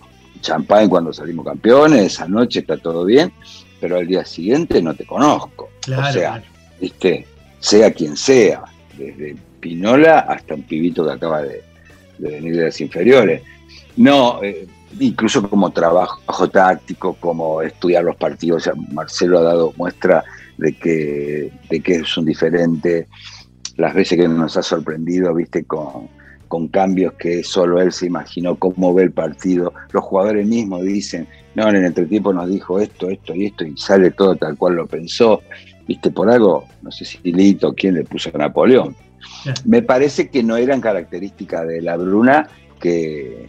champán 0.40 0.88
cuando 0.88 1.12
salimos 1.12 1.44
campeones, 1.44 2.14
esa 2.14 2.26
noche 2.26 2.60
está 2.60 2.78
todo 2.78 3.04
bien, 3.04 3.32
pero 3.80 3.98
al 3.98 4.06
día 4.06 4.24
siguiente 4.24 4.82
no 4.82 4.94
te 4.94 5.04
conozco. 5.04 5.70
o 5.88 6.12
sea, 6.12 6.42
¿viste? 6.80 7.26
sea 7.60 7.92
quien 7.92 8.16
sea, 8.16 8.62
desde 8.96 9.36
Pinola 9.60 10.20
hasta 10.20 10.54
un 10.54 10.62
pibito 10.62 11.04
que 11.04 11.12
acaba 11.12 11.42
de, 11.42 11.62
venir 12.18 12.56
de 12.56 12.64
las 12.64 12.80
inferiores. 12.80 13.42
No, 13.96 14.42
eh, 14.42 14.66
incluso 15.00 15.48
como 15.48 15.70
trabajo 15.70 16.48
táctico, 16.48 17.14
como 17.14 17.62
estudiar 17.62 18.04
los 18.04 18.16
partidos. 18.16 18.70
Marcelo 18.92 19.38
ha 19.38 19.42
dado 19.42 19.72
muestra 19.76 20.24
de 20.58 20.72
que, 20.74 21.52
de 21.68 21.80
que 21.80 21.96
es 21.96 22.16
un 22.16 22.26
diferente. 22.26 23.06
Las 23.76 23.94
veces 23.94 24.18
que 24.18 24.28
nos 24.28 24.56
ha 24.56 24.62
sorprendido, 24.62 25.34
viste, 25.34 25.64
con, 25.64 26.08
con 26.48 26.68
cambios 26.68 27.14
que 27.14 27.42
solo 27.42 27.80
él 27.80 27.92
se 27.92 28.06
imaginó 28.06 28.56
cómo 28.56 28.94
ve 28.94 29.04
el 29.04 29.12
partido. 29.12 29.72
Los 29.90 30.04
jugadores 30.04 30.46
mismos 30.46 30.82
dicen, 30.82 31.26
no, 31.56 31.70
en 31.70 31.76
el 31.76 31.86
entretiempo 31.86 32.34
nos 32.34 32.50
dijo 32.50 32.78
esto, 32.78 33.08
esto 33.08 33.34
y 33.34 33.46
esto, 33.46 33.64
y 33.64 33.74
sale 33.78 34.10
todo 34.10 34.36
tal 34.36 34.58
cual 34.58 34.74
lo 34.74 34.86
pensó. 34.86 35.40
Viste, 35.88 36.10
por 36.10 36.30
algo, 36.30 36.68
no 36.82 36.92
sé 36.92 37.06
si 37.06 37.32
Lito, 37.32 37.72
quién 37.72 37.94
le 37.94 38.04
puso 38.04 38.30
a 38.34 38.36
Napoleón. 38.36 38.94
Me 39.64 39.80
parece 39.80 40.28
que 40.28 40.42
no 40.42 40.58
eran 40.58 40.82
características 40.82 41.66
de 41.66 41.80
la 41.80 41.96
Bruna, 41.96 42.46
que 42.78 43.48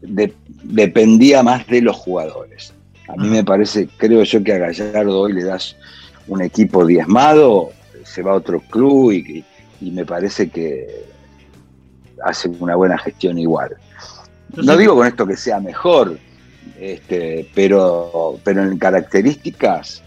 dependía 0.00 1.42
más 1.42 1.66
de 1.66 1.82
los 1.82 1.96
jugadores. 1.96 2.72
A 3.06 3.16
mí 3.16 3.28
me 3.28 3.44
parece, 3.44 3.86
creo 3.98 4.22
yo 4.22 4.42
que 4.42 4.54
a 4.54 4.58
Gallardo 4.58 5.20
hoy 5.20 5.34
le 5.34 5.44
das 5.44 5.76
un 6.28 6.40
equipo 6.40 6.86
diezmado, 6.86 7.68
se 8.02 8.22
va 8.22 8.32
a 8.32 8.36
otro 8.36 8.60
club 8.60 9.12
y, 9.12 9.44
y 9.82 9.90
me 9.90 10.06
parece 10.06 10.48
que 10.48 11.04
hace 12.24 12.48
una 12.48 12.76
buena 12.76 12.96
gestión 12.96 13.38
igual. 13.38 13.76
No 14.56 14.74
digo 14.74 14.94
con 14.94 15.06
esto 15.06 15.26
que 15.26 15.36
sea 15.36 15.60
mejor, 15.60 16.18
este, 16.80 17.48
pero, 17.54 18.38
pero 18.44 18.62
en 18.62 18.78
características, 18.78 20.02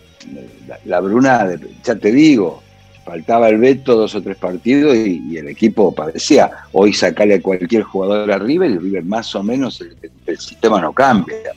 la, 0.85 0.99
Bruna, 0.99 1.47
ya 1.83 1.95
te 1.95 2.11
digo, 2.11 2.61
faltaba 3.03 3.49
el 3.49 3.57
veto 3.57 3.95
dos 3.95 4.13
o 4.15 4.21
tres 4.21 4.37
partidos 4.37 4.95
y, 4.95 5.37
el 5.37 5.47
equipo 5.47 5.93
parecía. 5.93 6.51
Hoy 6.73 6.93
sacarle 6.93 7.35
a 7.35 7.41
cualquier 7.41 7.83
jugador 7.83 8.31
arriba 8.31 8.67
y 8.67 8.73
el 8.73 8.81
River 8.81 9.03
más 9.03 9.33
o 9.35 9.43
menos 9.43 9.81
el, 9.81 9.95
el 10.25 10.37
sistema 10.37 10.81
no 10.81 10.93
cambia. 10.93 11.53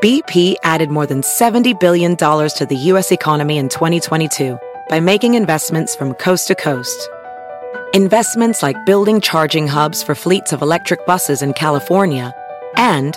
BP 0.00 0.54
added 0.62 0.90
more 0.90 1.06
than 1.06 1.22
$70 1.22 1.80
billion 1.80 2.14
to 2.16 2.66
the 2.68 2.76
U.S. 2.92 3.10
economy 3.10 3.56
in 3.58 3.68
2022 3.68 4.56
by 4.88 5.00
making 5.00 5.34
investments 5.34 5.96
from 5.96 6.14
coast 6.14 6.46
to 6.46 6.54
coast. 6.54 7.08
Investments 7.94 8.62
like 8.62 8.76
building 8.86 9.20
charging 9.20 9.66
hubs 9.66 10.00
for 10.02 10.14
fleets 10.14 10.52
of 10.52 10.62
electric 10.62 11.04
buses 11.04 11.42
in 11.42 11.52
California 11.52 12.32
and 12.76 13.16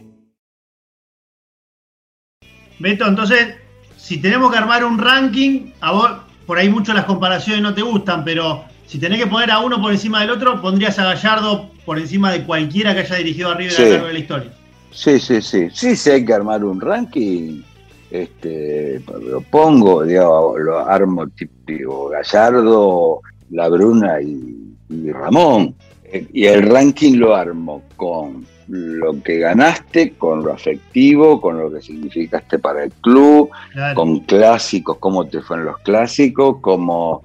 Beto, 2.81 3.07
entonces, 3.07 3.55
si 3.97 4.17
tenemos 4.19 4.51
que 4.51 4.57
armar 4.57 4.83
un 4.83 4.97
ranking, 4.97 5.71
a 5.81 5.91
vos 5.91 6.11
por 6.45 6.57
ahí 6.57 6.69
mucho 6.69 6.93
las 6.93 7.05
comparaciones 7.05 7.61
no 7.61 7.73
te 7.73 7.81
gustan, 7.81 8.23
pero 8.25 8.63
si 8.87 8.97
tenés 8.99 9.19
que 9.19 9.27
poner 9.27 9.51
a 9.51 9.59
uno 9.59 9.79
por 9.81 9.91
encima 9.91 10.19
del 10.21 10.31
otro, 10.31 10.61
pondrías 10.61 10.97
a 10.99 11.03
Gallardo 11.05 11.69
por 11.85 11.97
encima 11.99 12.31
de 12.31 12.43
cualquiera 12.43 12.93
que 12.93 13.01
haya 13.01 13.15
dirigido 13.17 13.51
a 13.51 13.55
River 13.55 13.71
Sí. 13.73 13.81
a 13.81 13.85
lo 13.85 13.91
largo 13.91 14.07
de 14.07 14.13
la 14.13 14.19
historia. 14.19 14.51
Sí, 14.91 15.19
sí, 15.19 15.41
sí. 15.41 15.67
Sí, 15.71 15.95
sí 15.95 16.09
hay 16.09 16.25
que 16.25 16.33
armar 16.33 16.63
un 16.65 16.81
ranking. 16.81 17.61
Este, 18.09 19.01
lo 19.25 19.39
pongo, 19.41 20.03
digo, 20.03 20.57
lo 20.59 20.79
armo 20.79 21.27
tipo 21.29 22.09
Gallardo, 22.09 23.21
La 23.51 23.69
Bruna 23.69 24.21
y, 24.21 24.73
y 24.89 25.11
Ramón. 25.11 25.73
Eh, 26.03 26.27
Y 26.33 26.45
el 26.45 26.63
ranking 26.69 27.17
lo 27.17 27.33
armo 27.35 27.83
con 27.95 28.45
lo 28.73 29.21
que 29.21 29.37
ganaste, 29.39 30.13
con 30.13 30.43
lo 30.43 30.53
afectivo, 30.53 31.41
con 31.41 31.57
lo 31.59 31.69
que 31.71 31.81
significaste 31.81 32.57
para 32.57 32.85
el 32.85 32.91
club, 32.93 33.49
Claro. 33.73 33.95
con 33.95 34.19
clásicos, 34.21 34.97
cómo 34.97 35.27
te 35.27 35.41
fueron 35.41 35.65
los 35.65 35.79
clásicos, 35.79 36.57
como 36.61 37.23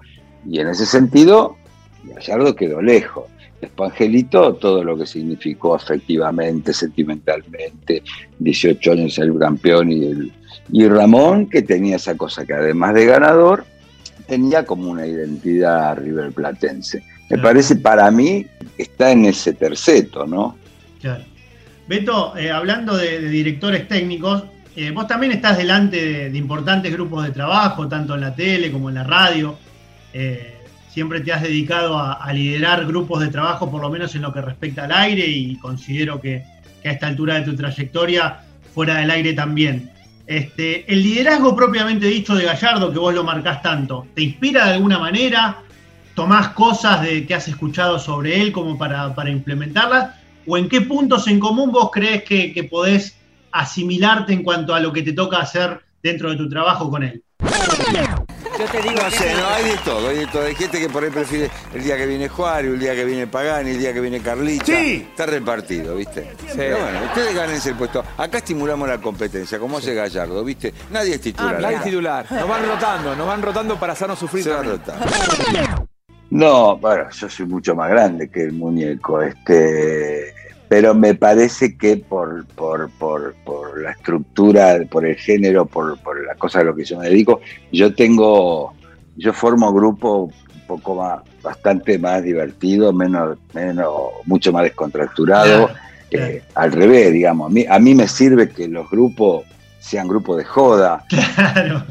y 0.49 0.59
en 0.61 0.69
ese 0.69 0.87
sentido, 0.87 1.57
Gallardo 2.05 2.55
quedó 2.57 2.81
lejos. 2.83 3.25
Después 3.61 3.91
Angelito, 3.91 4.55
todo 4.55 4.85
lo 4.85 4.97
que 4.99 5.07
significó 5.07 5.75
afectivamente, 5.75 6.73
sentimentalmente, 6.73 8.03
18 8.39 8.93
años 8.93 9.15
ser 9.15 9.33
campeón 9.39 9.91
y, 9.93 10.05
el, 10.05 10.33
y 10.71 10.87
Ramón, 10.89 11.49
que 11.49 11.63
tenía 11.63 11.97
esa 11.97 12.17
cosa 12.17 12.45
que 12.45 12.55
además 12.55 12.95
de 12.95 13.07
ganador, 13.07 13.65
tenía 14.27 14.65
como 14.67 14.91
una 14.91 15.07
identidad 15.07 15.97
riverplatense. 15.97 16.99
Me 16.99 17.29
Claro. 17.29 17.43
parece, 17.43 17.77
para 17.77 18.11
mí, 18.11 18.47
está 18.79 19.11
en 19.13 19.25
ese 19.25 19.53
terceto, 19.53 20.27
¿no? 20.27 20.57
Claro. 21.01 21.25
Beto, 21.87 22.37
eh, 22.37 22.51
hablando 22.51 22.97
de, 22.97 23.29
directores 23.29 23.87
técnicos, 23.87 24.45
eh, 24.75 24.91
vos 24.91 25.07
también 25.07 25.33
estás 25.33 25.57
delante 25.57 26.31
de, 26.31 26.39
importantes 26.39 26.93
grupos 26.93 27.25
de 27.25 27.31
trabajo, 27.31 27.87
tanto 27.89 28.15
en 28.15 28.23
la 28.23 28.35
tele 28.35 28.73
como 28.73 28.89
en 28.89 28.97
la 28.97 29.05
radio. 29.05 29.57
Eh, 30.13 30.55
siempre 30.89 31.21
te 31.21 31.33
has 31.33 31.43
dedicado 31.43 31.99
a, 31.99 32.33
liderar 32.33 32.87
grupos 32.87 33.21
de 33.21 33.29
trabajo, 33.29 33.71
por 33.71 33.81
lo 33.81 33.91
menos 33.91 34.15
en 34.15 34.23
lo 34.23 34.33
que 34.33 34.41
respecta 34.41 34.85
al 34.85 34.93
aire, 34.93 35.27
y 35.27 35.57
considero 35.59 36.21
que, 36.21 36.43
a 36.85 36.91
esta 36.91 37.07
altura 37.07 37.35
de 37.35 37.43
tu 37.43 37.55
trayectoria, 37.55 38.41
fuera 38.75 38.97
del 38.97 39.11
aire 39.11 39.33
también. 39.33 39.91
Este, 40.27 40.91
el 40.93 41.03
liderazgo 41.03 41.55
propiamente 41.55 42.07
dicho 42.07 42.35
de 42.35 42.45
Gallardo, 42.45 42.93
que 42.93 42.99
vos 42.99 43.15
lo 43.15 43.23
marcás 43.23 43.63
tanto, 43.63 44.07
¿te 44.15 44.23
inspira 44.23 44.67
de 44.67 44.75
alguna 44.75 44.99
manera? 44.99 45.59
¿Tomás 46.15 46.49
cosas 46.49 47.07
que 47.07 47.35
has 47.35 47.47
escuchado 47.47 47.99
sobre 47.99 48.41
él 48.41 48.51
como 48.51 48.77
para 48.77 49.31
implementarlas? 49.31 50.11
¿O 50.47 50.57
en 50.57 50.69
qué 50.69 50.81
puntos 50.83 51.27
en 51.29 51.41
común 51.41 51.71
vos 51.73 51.91
crees 51.93 52.23
que, 52.25 52.53
que 52.53 52.65
podés 52.65 53.17
asimilarte 53.53 54.33
en 54.33 54.43
cuanto 54.43 54.75
a 54.75 54.81
lo 54.81 54.93
que 54.93 55.03
te 55.03 55.13
toca 55.13 55.39
hacer 55.39 55.81
dentro 56.03 56.31
de 56.31 56.37
tu 56.37 56.49
trabajo 56.49 56.91
con 56.91 57.03
él? 57.03 57.23
Yo 58.59 58.65
te 58.73 58.81
digo 58.81 58.95
No 59.03 59.11
sé, 59.11 59.35
no, 59.35 59.47
hay 59.49 59.65
de 59.65 59.77
todo, 59.85 60.09
hay 60.09 60.17
de 60.19 60.27
todo. 60.29 60.47
Hay 60.47 60.55
gente 60.55 60.81
que 60.81 60.89
por 60.89 61.05
ahí 61.05 61.11
prefiere 61.11 61.51
el 61.75 61.83
día 61.85 61.97
que 61.99 62.07
viene 62.07 62.29
Juárez, 62.29 62.73
el 62.73 62.79
día 62.81 62.95
que 62.95 63.05
viene 63.05 63.27
Pagani, 63.27 63.71
el 63.71 63.79
día 63.79 63.93
que 63.93 64.01
viene 64.01 64.21
Carlita. 64.21 64.65
Sí. 64.65 65.07
Está 65.11 65.27
repartido, 65.27 65.95
¿viste? 65.97 66.33
Pero 66.57 66.79
bueno, 66.79 67.01
ustedes 67.05 67.35
gánense 67.35 67.71
el 67.71 67.75
puesto. 67.77 68.03
Acá 68.17 68.39
estimulamos 68.39 68.89
la 68.89 68.99
competencia, 68.99 69.59
como 69.59 69.77
hace 69.79 69.95
Gallardo, 69.95 70.43
¿viste? 70.43 70.73
Nadie 70.91 71.17
es 71.17 71.21
titular. 71.21 71.57
Ah, 71.57 71.61
Nadie 71.61 71.77
acá. 71.77 71.85
es 71.85 71.91
titular. 71.91 72.33
Nos 72.33 72.49
van 72.49 72.67
rotando, 72.67 73.17
nos 73.17 73.27
van 73.27 73.43
rotando 73.43 73.77
para 73.79 73.93
hacernos 73.93 74.19
sufrir 74.19 74.45
Se 74.45 74.51
va 74.51 74.61
a 74.61 74.63
también. 74.63 74.79
rotar. 75.67 75.87
No, 76.31 76.77
bueno, 76.79 77.05
yo 77.11 77.29
soy 77.29 77.47
mucho 77.47 77.75
más 77.75 77.91
grande 77.91 78.29
que 78.29 78.43
el 78.43 78.53
muñeco, 78.53 79.23
este, 79.23 80.35
pero 80.69 80.95
me 80.95 81.15
parece 81.15 81.77
que 81.77 81.97
por, 81.97 82.45
por, 82.47 82.91
por, 82.91 83.35
por 83.45 83.81
la 83.81 83.93
estructura, 83.93 84.79
por 84.91 85.07
el 85.07 85.17
género, 85.17 85.67
por, 85.67 85.99
por 85.99 86.25
las 86.25 86.37
cosas 86.37 86.63
a 86.63 86.65
lo 86.65 86.75
que 86.75 86.85
yo 86.85 86.99
me 86.99 87.09
dedico, 87.09 87.41
yo 87.71 87.95
tengo, 87.95 88.75
yo 89.17 89.33
formo 89.33 89.73
grupo 89.73 90.25
un 90.25 90.67
poco 90.67 90.97
más, 90.97 91.21
bastante 91.43 91.99
más 91.99 92.23
divertido, 92.25 92.93
menos, 92.93 93.39
menos, 93.55 93.93
mucho 94.25 94.53
más 94.53 94.65
descontracturado, 94.65 95.69
Claro, 95.69 95.81
eh, 96.11 96.43
al 96.55 96.73
revés, 96.73 97.13
digamos, 97.13 97.51
a 97.51 97.55
mí, 97.55 97.65
a 97.69 97.79
mí 97.79 97.95
me 97.95 98.09
sirve 98.09 98.49
que 98.49 98.67
los 98.67 98.91
grupos 98.91 99.45
sean 99.79 100.09
grupos 100.09 100.39
de 100.39 100.45
joda, 100.45 101.05
Claro, 101.09 101.85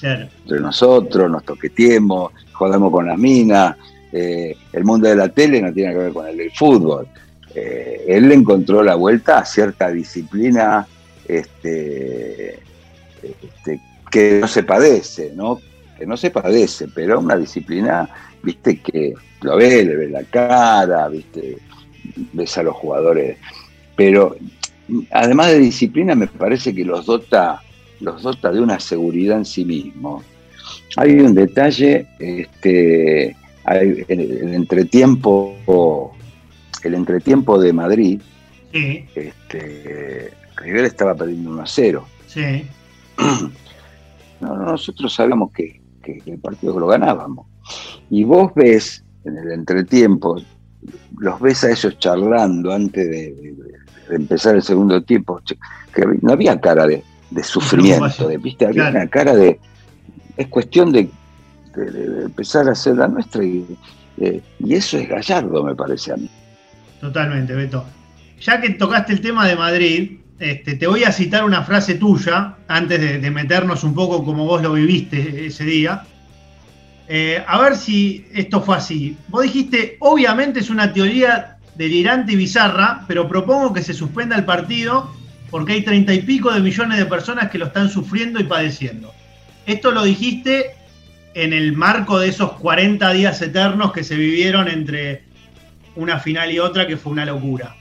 claro. 0.00 0.28
entre 0.42 0.60
nosotros, 0.60 1.30
nos 1.30 1.44
toqueteemos, 1.44 2.32
jodamos 2.52 2.90
con 2.92 3.06
las 3.06 3.18
minas. 3.18 3.76
eh, 4.12 4.56
el 4.72 4.84
mundo 4.84 5.08
de 5.08 5.16
la 5.16 5.28
tele 5.28 5.60
no 5.62 5.72
tiene 5.72 5.92
que 5.92 5.98
ver 5.98 6.12
con 6.12 6.26
el 6.26 6.36
del 6.36 6.50
fútbol. 6.52 7.06
Eh, 7.54 8.04
él 8.08 8.28
le 8.28 8.34
encontró 8.34 8.82
la 8.82 8.94
vuelta 8.94 9.38
a 9.38 9.44
cierta 9.44 9.90
disciplina 9.90 10.86
este, 11.28 12.54
este, 13.22 13.80
que 14.10 14.38
no 14.40 14.48
se 14.48 14.62
padece, 14.62 15.32
¿no? 15.34 15.60
Que 15.98 16.06
no 16.06 16.16
se 16.16 16.30
padece, 16.30 16.88
pero 16.94 17.20
una 17.20 17.36
disciplina, 17.36 18.08
viste, 18.42 18.80
que 18.80 19.14
lo 19.42 19.56
ve, 19.56 19.84
le 19.84 19.96
ve 19.96 20.08
la 20.08 20.24
cara, 20.24 21.08
viste, 21.08 21.58
ves 22.32 22.56
a 22.58 22.62
los 22.62 22.74
jugadores. 22.74 23.36
Pero 23.96 24.36
además 25.10 25.48
de 25.48 25.58
disciplina, 25.58 26.14
me 26.14 26.26
parece 26.26 26.74
que 26.74 26.84
los 26.84 27.06
dota 27.06 27.60
los 28.00 28.22
dota 28.22 28.50
de 28.50 28.60
una 28.60 28.80
seguridad 28.80 29.38
en 29.38 29.44
sí 29.44 29.64
mismos. 29.64 30.24
Hay 30.96 31.12
un 31.20 31.34
detalle, 31.34 32.08
este, 32.18 33.36
hay- 33.64 34.04
el, 34.08 34.20
el 34.20 34.54
entretiempo, 34.54 36.12
el 36.82 36.94
entretiempo 36.94 37.60
de 37.60 37.72
Madrid, 37.72 38.20
Sí, 38.72 39.04
este, 39.14 40.32
River 40.56 40.84
estaba 40.86 41.14
perdiendo 41.14 41.50
1 41.50 41.62
a 41.62 41.66
0. 41.66 42.04
sí. 42.26 42.64
No, 44.40 44.56
no, 44.56 44.72
nosotros 44.72 45.14
sabíamos 45.14 45.52
que, 45.52 45.80
el 46.26 46.38
partido 46.38 46.78
lo 46.80 46.88
ganábamos. 46.88 47.46
Y 48.10 48.24
vos 48.24 48.52
ves 48.56 49.04
en 49.24 49.36
el 49.38 49.52
entretiempo, 49.52 50.42
los 51.18 51.40
ves 51.40 51.62
a 51.62 51.70
ellos 51.70 51.96
charlando 52.00 52.72
antes 52.72 53.08
de 53.08 53.54
empezar 54.16 54.54
el 54.54 54.62
segundo 54.62 55.02
tiempo, 55.02 55.40
que 55.94 56.04
no 56.20 56.32
había 56.32 56.60
cara 56.60 56.86
de, 56.86 57.02
de 57.30 57.42
sufrimiento, 57.42 58.28
de, 58.28 58.38
¿viste? 58.38 58.66
había 58.66 58.84
Claro. 58.84 58.96
una 58.98 59.08
cara 59.08 59.34
de... 59.34 59.58
Es 60.36 60.46
cuestión 60.48 60.92
de, 60.92 61.08
de- 61.74 61.90
de- 61.90 62.08
de 62.10 62.24
empezar 62.24 62.68
a 62.68 62.72
hacer 62.72 62.96
la 62.96 63.08
nuestra 63.08 63.44
y, 63.44 63.64
eh, 64.18 64.40
y 64.60 64.74
eso 64.74 64.98
es 64.98 65.08
gallardo, 65.08 65.62
me 65.64 65.74
parece 65.74 66.12
a 66.12 66.16
mí. 66.16 66.28
Totalmente, 67.00 67.54
Beto. 67.54 67.84
Ya 68.40 68.60
que 68.60 68.70
tocaste 68.70 69.12
el 69.12 69.20
tema 69.20 69.46
de 69.46 69.56
Madrid, 69.56 70.18
este, 70.38 70.74
te 70.74 70.86
voy 70.86 71.04
a 71.04 71.12
citar 71.12 71.44
una 71.44 71.62
frase 71.62 71.94
tuya, 71.94 72.56
antes 72.68 73.00
de, 73.00 73.18
de 73.18 73.30
meternos 73.30 73.84
un 73.84 73.94
poco 73.94 74.24
como 74.24 74.44
vos 74.46 74.62
lo 74.62 74.72
viviste 74.72 75.46
ese 75.46 75.64
día. 75.64 76.02
Eh, 77.08 77.42
a 77.46 77.60
ver 77.60 77.76
si 77.76 78.26
esto 78.32 78.62
fue 78.62 78.76
así. 78.76 79.16
Vos 79.28 79.42
dijiste, 79.42 79.96
obviamente 80.00 80.60
es 80.60 80.70
una 80.70 80.92
teoría 80.92 81.51
delirante 81.74 82.32
y 82.32 82.36
bizarra, 82.36 83.04
pero 83.08 83.28
propongo 83.28 83.72
que 83.72 83.82
se 83.82 83.94
suspenda 83.94 84.36
el 84.36 84.44
partido 84.44 85.10
porque 85.50 85.72
hay 85.74 85.82
treinta 85.82 86.12
y 86.14 86.22
pico 86.22 86.52
de 86.52 86.60
millones 86.60 86.98
de 86.98 87.06
personas 87.06 87.50
que 87.50 87.58
lo 87.58 87.66
están 87.66 87.88
sufriendo 87.90 88.40
y 88.40 88.44
padeciendo. 88.44 89.12
Esto 89.66 89.90
lo 89.90 90.02
dijiste 90.04 90.74
en 91.34 91.52
el 91.52 91.72
marco 91.74 92.18
de 92.18 92.28
esos 92.28 92.52
40 92.54 93.10
días 93.12 93.40
eternos 93.42 93.92
que 93.92 94.02
se 94.04 94.16
vivieron 94.16 94.68
entre 94.68 95.24
una 95.96 96.18
final 96.18 96.50
y 96.50 96.58
otra, 96.58 96.86
que 96.86 96.96
fue 96.96 97.12
una 97.12 97.24
locura. 97.26 97.74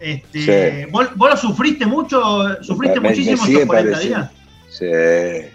Este, 0.00 0.82
Sí. 0.84 0.90
¿vos, 0.90 1.08
vos 1.14 1.30
lo 1.30 1.36
sufriste 1.36 1.84
mucho? 1.86 2.62
¿Sufriste 2.62 3.00
Me- 3.00 3.10
muchísimo 3.10 3.44
estos 3.44 3.66
40 3.66 3.90
pareciendo. 3.92 4.18
días? 4.18 4.30
Sí. 4.70 5.48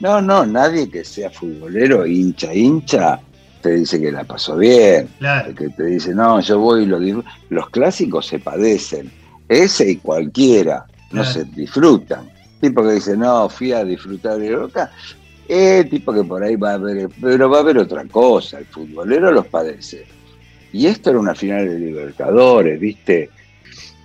No, 0.00 0.20
no, 0.20 0.44
nadie 0.44 0.90
que 0.90 1.04
sea 1.04 1.30
futbolero, 1.30 2.04
hincha, 2.04 2.52
hincha, 2.52 3.20
te 3.62 3.70
dice 3.70 4.00
que 4.00 4.12
la 4.12 4.24
pasó 4.24 4.56
bien. 4.56 5.08
Claro, 5.18 5.54
que 5.54 5.68
te 5.70 5.84
dice, 5.84 6.14
no, 6.14 6.40
yo 6.40 6.58
voy 6.58 6.82
y 6.82 6.86
lo 6.86 6.98
disfruto. 6.98 7.28
Los 7.48 7.70
clásicos 7.70 8.26
se 8.26 8.38
padecen, 8.38 9.10
ese 9.48 9.90
y 9.92 9.96
cualquiera, 9.96 10.84
no 11.12 11.22
Claro. 11.22 11.30
se 11.32 11.44
disfrutan. 11.44 12.30
Tipo 12.60 12.82
que 12.82 12.92
dice, 12.92 13.16
no, 13.16 13.48
fui 13.48 13.72
a 13.72 13.84
disfrutar 13.84 14.38
de 14.38 14.54
Boca, 14.56 14.90
eh, 15.48 15.84
tipo 15.90 16.12
que 16.12 16.22
por 16.24 16.42
ahí 16.42 16.56
va 16.56 16.72
a 16.72 16.74
haber, 16.74 17.08
pero 17.20 17.48
va 17.50 17.58
a 17.58 17.60
haber 17.60 17.78
otra 17.78 18.04
cosa, 18.06 18.58
el 18.58 18.66
futbolero 18.66 19.30
los 19.32 19.46
padece. 19.46 20.06
Y 20.72 20.86
esto 20.86 21.10
era 21.10 21.18
una 21.18 21.34
final 21.34 21.68
de 21.68 21.78
Libertadores, 21.78 22.80
¿viste? 22.80 23.30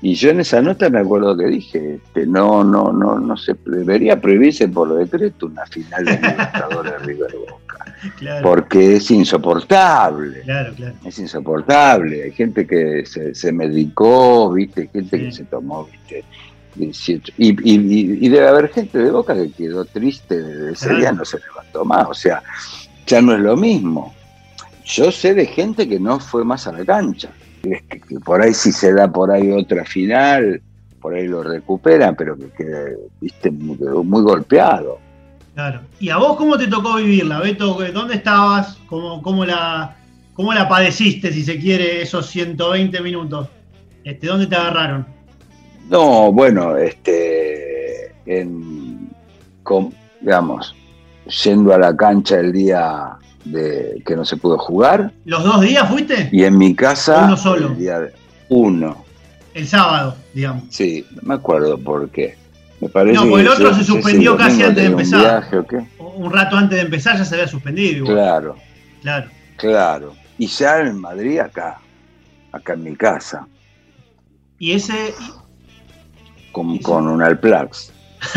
Y 0.01 0.13
yo 0.15 0.29
en 0.29 0.41
esa 0.41 0.61
nota 0.61 0.89
me 0.89 0.99
acuerdo 0.99 1.35
que 1.37 1.45
dije, 1.47 1.95
este, 1.95 2.27
no, 2.27 2.63
no, 2.63 2.91
no, 2.91 3.19
no 3.19 3.37
se 3.37 3.55
debería 3.65 4.19
prohibirse 4.19 4.67
por 4.67 4.93
decreto 4.95 5.47
una 5.47 5.65
final 5.65 6.05
de 6.05 6.11
Libertadores 6.21 7.01
River 7.03 7.35
Boca, 7.49 7.66
claro, 8.17 8.49
porque 8.49 8.95
es 8.97 9.09
insoportable. 9.11 10.41
claro, 10.41 10.73
claro. 10.75 10.95
Es 11.05 11.17
insoportable. 11.19 12.23
Hay 12.23 12.31
gente 12.31 12.65
que 12.67 13.05
se, 13.05 13.33
se 13.33 13.51
medicó, 13.51 14.51
¿viste? 14.53 14.89
Gente 14.91 15.19
que 15.19 15.31
se 15.31 15.43
tomó, 15.45 15.85
¿viste? 15.85 16.23
18. 16.75 17.33
Y, 17.37 17.49
y- 17.49 17.75
y- 17.75 18.25
y 18.25 18.29
debe 18.29 18.47
haber 18.47 18.69
gente 18.69 18.97
de 18.99 19.09
boca 19.11 19.33
que 19.33 19.51
quedó 19.51 19.85
triste 19.85 20.41
desde 20.41 20.71
ese 20.73 20.93
día, 20.95 21.11
no 21.11 21.25
se 21.25 21.39
levantó 21.39 21.83
más. 21.85 22.07
O 22.09 22.13
sea, 22.13 22.43
ya 23.05 23.21
no 23.21 23.33
es 23.33 23.39
lo 23.39 23.55
mismo. 23.57 24.13
Yo 24.85 25.11
sé 25.11 25.33
de 25.33 25.45
gente 25.47 25.87
que 25.87 25.99
no 25.99 26.19
fue 26.19 26.45
más 26.45 26.67
a 26.67 26.71
la 26.71 26.85
cancha. 26.85 27.29
es 27.63 27.81
que, 27.89 27.99
que 27.99 28.19
por 28.19 28.41
ahí 28.41 28.53
si 28.53 28.71
se 28.71 28.93
da 28.93 29.11
por 29.11 29.31
ahí 29.31 29.51
otra 29.51 29.83
final, 29.85 30.61
por 31.01 31.13
ahí 31.15 31.27
lo 31.27 31.41
recuperan, 31.43 32.15
pero 32.15 32.37
que 32.37 32.49
queda, 32.51 32.85
viste, 33.19 33.49
muy, 33.51 33.77
quedó 33.77 34.03
muy 34.03 34.21
golpeado. 34.21 34.99
Claro. 35.57 35.81
¿Y 35.99 36.09
a 36.11 36.17
vos 36.17 36.37
cómo 36.37 36.55
te 36.55 36.67
tocó 36.67 36.97
vivirla, 36.97 37.39
Beto? 37.39 37.79
¿Dónde 37.91 38.13
estabas? 38.13 38.77
¿Cómo, 38.85 39.23
cómo 39.23 39.43
la, 39.43 39.95
cómo 40.35 40.53
la 40.53 40.69
padeciste, 40.69 41.33
si 41.33 41.43
se 41.43 41.57
quiere, 41.57 42.03
esos 42.03 42.27
120 42.27 43.01
minutos? 43.01 43.47
Este, 44.03 44.27
¿Dónde 44.27 44.45
te 44.45 44.55
agarraron? 44.55 45.07
No, 45.89 46.31
bueno, 46.31 46.77
este, 46.77 48.11
en, 48.27 49.09
con- 49.63 49.91
digamos, 50.21 50.75
yendo 51.43 51.73
a 51.73 51.79
la 51.79 51.97
cancha 51.97 52.39
el 52.39 52.53
día 52.53 53.13
de 53.43 54.03
que 54.05 54.15
no 54.15 54.25
se 54.25 54.37
pudo 54.37 54.59
jugar 54.59 55.11
¿Los 55.25 55.43
dos 55.43 55.61
días 55.61 55.89
fuiste? 55.89 56.29
y 56.31 56.43
en 56.43 56.55
mi 56.55 56.75
casa 56.75 57.25
Uno 57.25 57.35
solo. 57.35 57.67
el 57.69 57.77
día 57.79 57.99
de- 58.01 58.13
uno, 58.49 59.05
El 59.55 59.67
sábado, 59.67 60.15
digamos. 60.35 60.65
sí, 60.69 61.03
no 61.15 61.21
me 61.23 61.33
acuerdo 61.33 61.79
por 61.79 62.09
qué. 62.11 62.35
Me 62.79 62.89
parece 62.89 63.15
No, 63.15 63.27
porque 63.29 63.41
el 63.41 63.47
otro 63.49 63.73
se 63.73 63.83
suspendió 63.83 64.37
casi 64.37 64.61
antes 64.63 64.83
de 64.83 64.89
un 64.89 64.99
empezar. 64.99 65.19
viaje 65.19 65.57
o 65.57 65.65
qué. 65.65 65.87
Un 65.99 66.31
rato 66.31 66.55
antes 66.57 66.77
de 66.77 66.85
empezar 66.85 67.17
ya 67.17 67.25
se 67.25 67.35
había 67.35 67.47
suspendido 67.47 67.97
igual. 67.97 68.13
Claro, 68.15 68.55
Claro. 69.01 69.29
claro. 69.57 70.13
Y 70.37 70.45
ya 70.47 70.79
en 70.81 70.99
Madrid 70.99 71.39
acá, 71.39 71.79
acá 72.51 72.73
en 72.73 72.83
mi 72.83 72.95
casa, 72.95 73.47
Y 74.59 74.73
ese. 74.73 75.13
con, 76.51 76.77
con 76.79 77.07
un 77.07 77.21
Alplax. 77.23 77.91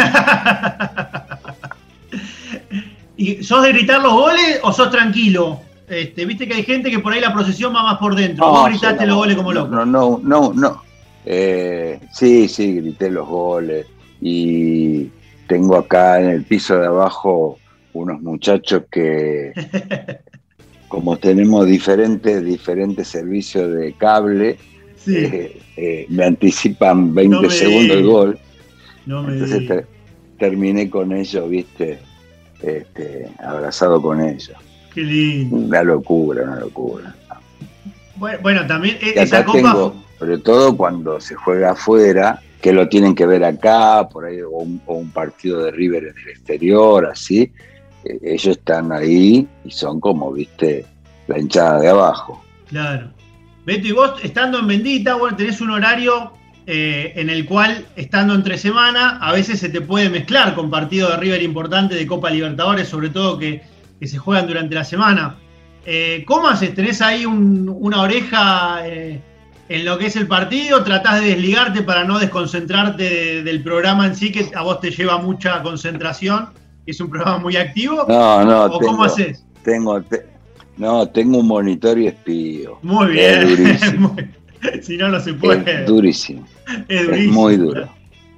¿Y 3.16 3.42
sos 3.44 3.62
de 3.62 3.72
gritar 3.72 4.00
los 4.00 4.12
goles 4.12 4.60
o 4.62 4.72
sos 4.72 4.90
tranquilo? 4.90 5.60
Este, 5.88 6.24
Viste 6.24 6.46
que 6.48 6.54
hay 6.54 6.62
gente 6.62 6.90
que 6.90 7.00
por 7.00 7.12
ahí 7.12 7.20
la 7.20 7.32
procesión 7.34 7.74
va 7.74 7.82
más 7.82 7.98
por 7.98 8.14
dentro. 8.14 8.46
Vos 8.48 8.68
gritaste 8.68 9.04
los 9.06 9.14
no, 9.16 9.20
goles 9.20 9.36
como 9.36 9.52
no, 9.52 9.60
loco. 9.60 9.74
No, 9.76 9.84
no, 9.86 10.20
no, 10.22 10.52
no. 10.54 10.82
Eh, 11.26 12.00
sí, 12.12 12.48
sí, 12.48 12.76
grité 12.76 13.10
los 13.10 13.26
goles. 13.28 13.86
Y 14.20 15.10
tengo 15.46 15.76
acá 15.76 16.20
en 16.20 16.28
el 16.30 16.44
piso 16.44 16.78
de 16.78 16.86
abajo 16.86 17.58
unos 17.92 18.20
muchachos 18.22 18.84
que, 18.90 19.52
como 20.88 21.16
tenemos 21.16 21.66
diferentes, 21.66 22.44
diferentes 22.44 23.08
servicios 23.08 23.72
de 23.72 23.92
cable, 23.94 24.58
Sí. 24.96 25.16
eh, 25.16 25.58
eh, 25.78 26.06
me 26.10 26.24
anticipan 26.24 27.14
20 27.14 27.34
No 27.36 27.42
me 27.42 27.50
segundos 27.50 27.96
el 27.96 28.04
gol. 28.06 28.38
No 29.06 29.22
me 29.22 29.32
Entonces 29.32 29.86
terminé 30.38 30.90
con 30.90 31.12
ellos, 31.12 31.48
viste, 31.48 31.98
este, 32.62 33.28
abrazado 33.42 34.00
con 34.02 34.20
ellos. 34.20 34.52
Qué 34.92 35.00
lindo. 35.02 35.56
Una 35.56 35.82
locura, 35.82 36.42
una 36.44 36.60
locura. 36.60 37.14
Bueno, 38.16 38.38
bueno, 38.42 38.66
también 38.66 38.98
e- 39.00 39.14
esa 39.22 39.42
copa. 39.44 39.56
tengo, 39.58 39.94
sobre 40.18 40.38
todo 40.38 40.76
cuando 40.76 41.18
se 41.20 41.34
juega 41.34 41.70
afuera, 41.70 42.42
que 42.60 42.72
lo 42.72 42.88
tienen 42.88 43.14
que 43.14 43.26
ver 43.26 43.42
acá, 43.44 44.08
por 44.08 44.26
ahí, 44.26 44.40
o 44.42 44.50
un, 44.50 45.10
partido 45.10 45.64
de 45.64 45.70
River 45.70 46.04
en 46.04 46.18
el 46.18 46.28
exterior, 46.28 47.06
así, 47.06 47.50
eh, 48.04 48.18
ellos 48.22 48.56
están 48.58 48.92
ahí 48.92 49.46
y 49.64 49.70
son 49.70 50.00
como, 50.00 50.32
viste, 50.32 50.84
la 51.26 51.38
hinchada 51.38 51.80
de 51.80 51.88
abajo. 51.88 52.44
Claro. 52.68 53.10
Beto, 53.64 53.86
y 53.88 53.92
vos 53.92 54.14
estando 54.22 54.58
en 54.58 54.66
Bendita, 54.66 55.14
bueno, 55.14 55.36
tenés 55.36 55.60
un 55.60 55.70
horario 55.70 56.32
eh, 56.66 57.12
en 57.16 57.30
el 57.30 57.46
cual, 57.46 57.86
estando 57.96 58.34
entre 58.34 58.58
semana, 58.58 59.18
a 59.20 59.32
veces 59.32 59.58
se 59.60 59.68
te 59.68 59.80
puede 59.80 60.10
mezclar 60.10 60.54
con 60.54 60.70
partidos 60.70 61.12
de 61.12 61.16
River 61.18 61.42
importantes 61.42 61.98
de 61.98 62.06
Copa 62.06 62.30
Libertadores, 62.30 62.88
sobre 62.88 63.08
todo 63.10 63.38
que, 63.38 63.62
que 63.98 64.06
se 64.06 64.18
juegan 64.18 64.46
durante 64.46 64.74
la 64.74 64.84
semana. 64.84 65.36
Eh, 65.86 66.24
¿Cómo 66.26 66.48
haces? 66.48 66.74
¿Tenés 66.74 67.00
ahí 67.00 67.24
un- 67.24 67.74
una 67.80 68.02
oreja 68.02 68.80
en 69.70 69.84
lo 69.86 69.96
que 69.98 70.06
es 70.06 70.16
el 70.16 70.26
partido? 70.26 70.82
¿Tratás 70.84 71.20
de 71.22 71.28
desligarte 71.28 71.82
para 71.82 72.04
no 72.04 72.18
desconcentrarte 72.18 73.02
de- 73.04 73.42
del 73.42 73.62
programa 73.62 74.06
en 74.06 74.14
sí, 74.16 74.30
que 74.32 74.50
a 74.54 74.62
vos 74.62 74.80
te 74.80 74.90
lleva 74.90 75.16
mucha 75.18 75.62
concentración? 75.62 76.48
Es 76.84 77.00
un 77.00 77.08
programa 77.08 77.38
muy 77.38 77.56
activo. 77.56 78.04
No, 78.08 78.44
no, 78.44 78.64
¿O 78.64 78.78
tengo, 78.78 78.92
cómo 78.92 79.04
haces? 79.04 79.44
tengo, 79.62 80.02
te- 80.02 80.26
no, 80.76 81.06
tengo 81.08 81.38
un 81.38 81.46
monitor 81.46 81.98
y 81.98 82.08
espío. 82.08 82.78
Muy 82.82 83.18
Es 83.18 83.46
bien. 83.46 83.56
durísimo. 83.56 84.16
si 84.82 84.96
no, 84.96 85.08
no 85.08 85.20
se 85.20 85.34
puede. 85.34 85.82
Es 85.82 85.86
durísimo. 85.86 86.46
Es 86.88 87.00
Es 87.00 87.06
durísimo. 87.06 87.40
muy 87.40 87.56
duro. 87.56 87.88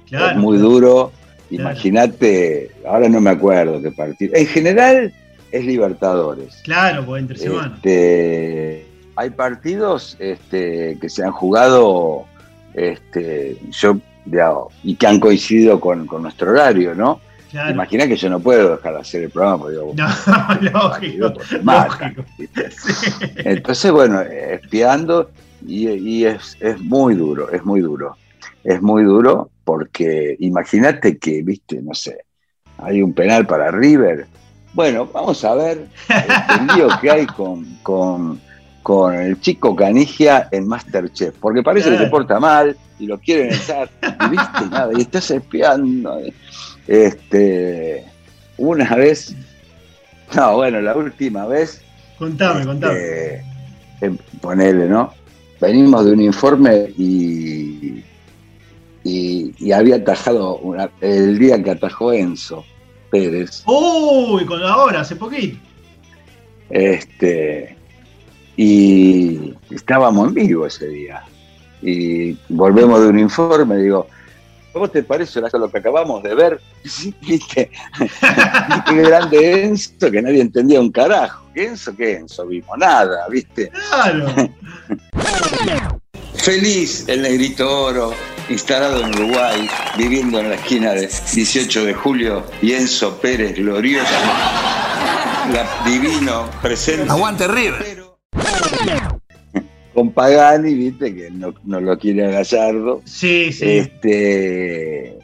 Claro. 0.07 0.31
es 0.31 0.37
muy 0.37 0.57
duro. 0.57 1.11
Imagínate, 1.49 2.71
ahora 2.87 3.09
no 3.09 3.19
me 3.21 3.29
acuerdo 3.31 3.81
qué 3.81 3.91
partido. 3.91 4.33
En 4.35 4.45
general 4.47 5.13
es 5.51 5.65
Libertadores. 5.65 6.61
Claro, 6.63 7.05
pues 7.05 7.21
entre 7.21 7.37
semana. 7.39 7.73
Este, 7.75 8.85
hay 9.15 9.29
partidos 9.29 10.15
este, 10.19 10.97
que 10.99 11.09
se 11.09 11.23
han 11.23 11.31
jugado 11.31 12.25
este, 12.73 13.57
yo, 13.71 13.97
y 14.83 14.95
que 14.95 15.07
han 15.07 15.19
coincidido 15.19 15.79
con, 15.79 16.07
con 16.07 16.23
nuestro 16.23 16.51
horario, 16.51 16.95
¿no? 16.95 17.19
Claro. 17.51 17.71
Imagina 17.71 18.07
que 18.07 18.15
yo 18.15 18.29
no 18.29 18.39
puedo 18.39 18.77
dejar 18.77 18.95
de 18.95 18.99
hacer 19.01 19.23
el 19.23 19.29
programa 19.29 19.59
porque 19.59 19.75
digo, 19.75 19.93
No, 19.95 20.71
lógico. 20.71 21.33
matan, 21.61 22.15
lógico. 22.15 22.61
Entonces, 23.35 23.91
bueno, 23.91 24.21
espiando 24.21 25.29
y, 25.65 25.89
y 25.89 26.25
es, 26.25 26.57
es 26.59 26.79
muy 26.81 27.15
duro, 27.15 27.51
es 27.51 27.63
muy 27.63 27.81
duro. 27.81 28.17
Es 28.63 28.81
muy 28.81 29.03
duro 29.03 29.49
porque 29.63 30.35
imagínate 30.39 31.17
que, 31.17 31.43
viste, 31.43 31.81
no 31.81 31.93
sé, 31.93 32.25
hay 32.77 33.01
un 33.01 33.13
penal 33.13 33.45
para 33.45 33.71
River. 33.71 34.25
Bueno, 34.73 35.07
vamos 35.13 35.43
a 35.45 35.53
ver 35.53 35.85
el 36.09 36.67
lío 36.75 36.87
que 36.99 37.11
hay 37.11 37.25
con, 37.27 37.65
con, 37.83 38.41
con 38.83 39.15
el 39.15 39.39
chico 39.39 39.75
Canigia 39.75 40.49
en 40.51 40.67
Masterchef, 40.67 41.35
porque 41.39 41.63
parece 41.63 41.89
que 41.89 41.97
se 41.97 42.07
porta 42.07 42.39
mal 42.39 42.77
y 42.99 43.07
lo 43.07 43.17
quieren 43.17 43.53
echar, 43.53 43.89
y 44.01 44.29
viste, 44.29 44.65
nada, 44.69 44.91
y 44.95 45.01
estás 45.01 45.31
espiando. 45.31 46.19
Este, 46.85 48.05
una 48.57 48.95
vez, 48.95 49.33
no, 50.35 50.57
bueno, 50.57 50.81
la 50.81 50.95
última 50.95 51.45
vez, 51.47 51.81
Contame, 52.19 52.65
contame. 52.65 52.93
eh, 52.99 53.41
eh, 54.01 54.11
ponele, 54.41 54.87
¿no? 54.87 55.13
Venimos 55.61 56.05
de 56.05 56.11
un 56.11 56.21
informe 56.21 56.91
y, 56.97 58.03
y, 59.03 59.53
y 59.57 59.71
había 59.71 59.95
atajado 59.95 60.57
una- 60.57 60.89
el 61.01 61.39
día 61.39 61.61
que 61.63 61.71
atajó 61.71 62.11
Enzo 62.13 62.65
Pérez. 63.09 63.63
Uy, 63.65 64.45
con 64.45 64.61
ahora, 64.61 65.01
hace 65.01 65.15
poquito. 65.15 65.57
Este, 66.69 67.77
y 68.57 69.53
estábamos 69.69 70.27
en 70.29 70.33
vivo 70.33 70.65
ese 70.65 70.87
día. 70.87 71.23
Y 71.81 72.37
volvemos 72.49 73.01
de 73.01 73.07
un 73.07 73.19
informe, 73.19 73.77
digo, 73.77 74.07
¿cómo 74.71 74.87
te 74.89 75.03
parece 75.03 75.41
lo 75.41 75.69
que 75.69 75.77
acabamos 75.79 76.23
de 76.23 76.33
ver? 76.35 76.59
Sí, 76.85 77.13
¿Viste? 77.21 77.71
Qué 78.87 78.95
grande 79.01 79.63
Enzo, 79.65 80.11
que 80.11 80.21
nadie 80.21 80.41
entendía 80.41 80.81
un 80.81 80.91
carajo. 80.91 81.45
¿Qué 81.53 81.67
Enzo? 81.67 81.95
¿Qué 81.95 82.15
Enzo? 82.17 82.45
Vimos 82.45 82.77
nada, 82.77 83.25
¿viste? 83.29 83.71
Claro. 83.89 84.27
Feliz 86.35 87.05
el 87.07 87.21
negrito 87.21 87.85
oro, 87.85 88.13
instalado 88.49 89.01
en 89.01 89.15
Uruguay, 89.15 89.69
viviendo 89.97 90.39
en 90.41 90.49
la 90.49 90.55
esquina 90.55 90.91
de 90.91 91.07
18 91.07 91.85
de 91.85 91.93
julio, 91.93 92.43
y 92.61 92.73
Enzo 92.73 93.15
Pérez 93.21 93.55
glorioso, 93.55 94.11
la- 95.53 95.89
divino, 95.89 96.49
presente. 96.61 97.09
Aguante 97.09 97.47
River. 97.47 98.02
Con 99.93 100.11
Pagani, 100.11 100.73
viste, 100.73 101.13
que 101.13 101.29
no, 101.29 101.53
no 101.63 101.79
lo 101.79 101.97
quiere 101.99 102.25
a 102.25 102.29
Gallardo. 102.31 103.01
Sí, 103.05 103.51
sí. 103.51 103.65
Este, 103.65 105.19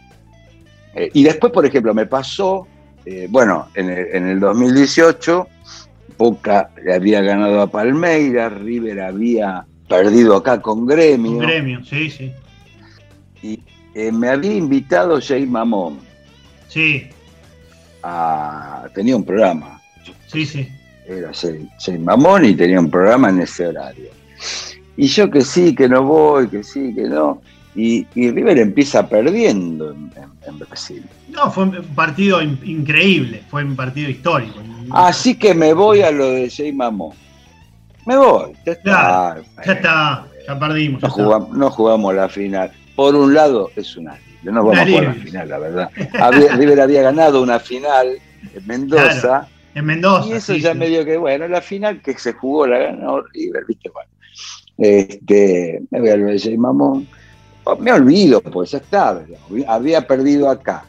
eh, 0.96 1.10
y 1.14 1.24
después, 1.24 1.52
por 1.52 1.66
ejemplo, 1.66 1.94
me 1.94 2.06
pasó, 2.06 2.68
eh, 3.06 3.28
bueno, 3.30 3.68
en 3.74 3.90
el, 3.90 4.08
en 4.16 4.28
el 4.28 4.40
2018, 4.40 5.48
Boca 6.18 6.70
le 6.84 6.94
había 6.94 7.22
ganado 7.22 7.62
a 7.62 7.68
Palmeiras, 7.72 8.54
River 8.54 9.02
había 9.02 9.66
perdido 9.88 10.36
acá 10.36 10.62
con 10.62 10.86
Gremio. 10.86 11.32
Un 11.32 11.40
gremio, 11.40 11.84
sí, 11.86 12.10
sí. 12.10 12.32
Y 13.42 13.64
eh, 13.96 14.12
me 14.12 14.30
había 14.30 14.54
invitado 14.54 15.20
Jay 15.22 15.46
Mamón. 15.46 16.00
Sí, 16.68 17.08
A, 18.04 18.88
tenía 18.94 19.16
un 19.16 19.24
programa. 19.24 19.82
sí, 20.28 20.46
sí. 20.46 20.68
Era 21.08 21.32
Jay 21.34 21.98
Mamón 21.98 22.46
y 22.46 22.54
tenía 22.54 22.80
un 22.80 22.92
programa 22.92 23.30
en 23.30 23.42
ese 23.42 23.68
horario. 23.68 24.19
Y 24.98 25.08
yo 25.08 25.30
que 25.32 25.42
sí, 25.42 25.74
que 25.76 25.88
no 25.88 26.04
voy, 26.04 26.48
que 26.50 26.64
sí, 26.64 26.94
que 26.94 27.04
no. 27.04 27.42
Y, 27.76 28.06
y 28.16 28.32
River 28.32 28.58
empieza 28.60 29.08
perdiendo 29.08 29.92
en, 29.92 30.12
en- 30.16 30.30
en 30.48 30.60
Brasil. 30.60 31.06
No, 31.30 31.50
fue 31.52 31.66
un 31.66 31.72
partido 31.96 32.42
in- 32.42 32.60
increíble, 32.64 33.44
fue 33.50 33.64
un 33.64 33.76
partido 33.76 34.10
histórico. 34.10 34.60
Así 34.92 35.36
que 35.36 35.54
me 35.54 35.74
voy 35.74 36.02
a 36.02 36.12
lo 36.12 36.30
de 36.32 36.50
Jay 36.50 36.74
Mamón. 36.74 37.16
Me 38.06 38.18
voy. 38.18 38.54
Ya 38.66 38.72
está. 38.74 38.82
Claro, 38.92 39.44
ya 39.66 39.74
está, 39.74 40.28
ya 40.48 40.60
perdimos. 40.60 41.02
No 41.02 41.08
está. 41.08 41.24
jugamos, 41.24 41.50
no 41.58 41.70
jugamos 41.72 42.16
la 42.16 42.28
final. 42.28 42.72
Por 42.96 43.16
un 43.16 43.34
lado, 43.34 43.70
es 43.76 43.96
una. 43.96 44.18
No 44.44 44.54
vamos 44.64 44.78
a 44.78 44.86
jugar 44.88 45.04
la 45.04 45.14
final, 45.14 45.50
la 45.50 45.60
verdad. 45.60 45.92
Había- 46.20 46.56
River 46.58 46.82
había 46.82 47.02
ganado 47.04 47.42
una 47.42 47.60
final 47.60 48.18
en 48.56 48.68
Mendoza. 48.68 49.48
En 49.76 49.86
Mendoza. 49.86 50.28
Y 50.28 50.32
eso 50.34 50.54
sí, 50.56 50.62
ya 50.62 50.72
sí. 50.74 50.78
medio 50.80 51.06
que, 51.06 51.18
bueno, 51.18 51.48
la 51.48 51.62
final 51.62 52.02
que 52.02 52.18
se 52.18 52.34
jugó 52.34 52.66
la 52.66 52.80
ganó 52.80 53.22
River, 53.34 53.64
viste, 53.68 53.90
bueno. 53.94 54.10
Este, 54.80 55.82
me 55.92 56.00
voy 56.00 56.10
al 56.10 56.24
Valle 56.24 56.58
Mamón. 56.58 57.08
Oh, 57.66 57.76
Me 57.76 57.92
olvido, 57.92 58.42
pues 58.42 58.72
ya 58.72 58.78
está. 58.80 59.22
Había 59.68 60.08
perdido 60.08 60.50
acá. 60.50 60.86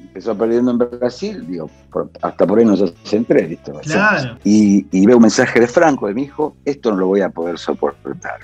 Empezó 0.00 0.36
perdiendo 0.36 0.72
en 0.72 0.78
Brasil, 0.78 1.44
digo, 1.46 1.70
por- 1.92 2.10
hasta 2.22 2.46
por 2.46 2.58
ahí 2.58 2.64
nos 2.64 2.82
hacen 2.82 3.24
tres, 3.24 3.48
¿viste? 3.48 3.72
Claro. 3.82 4.36
Y, 4.44 4.86
y 4.90 5.06
veo 5.06 5.16
un 5.16 5.22
mensaje 5.22 5.60
de 5.60 5.68
Franco, 5.68 6.08
de 6.08 6.14
mi 6.14 6.22
hijo, 6.24 6.56
esto 6.64 6.90
no 6.90 6.96
lo 6.98 7.06
voy 7.06 7.20
a 7.20 7.28
poder 7.28 7.58
soportar. 7.58 8.40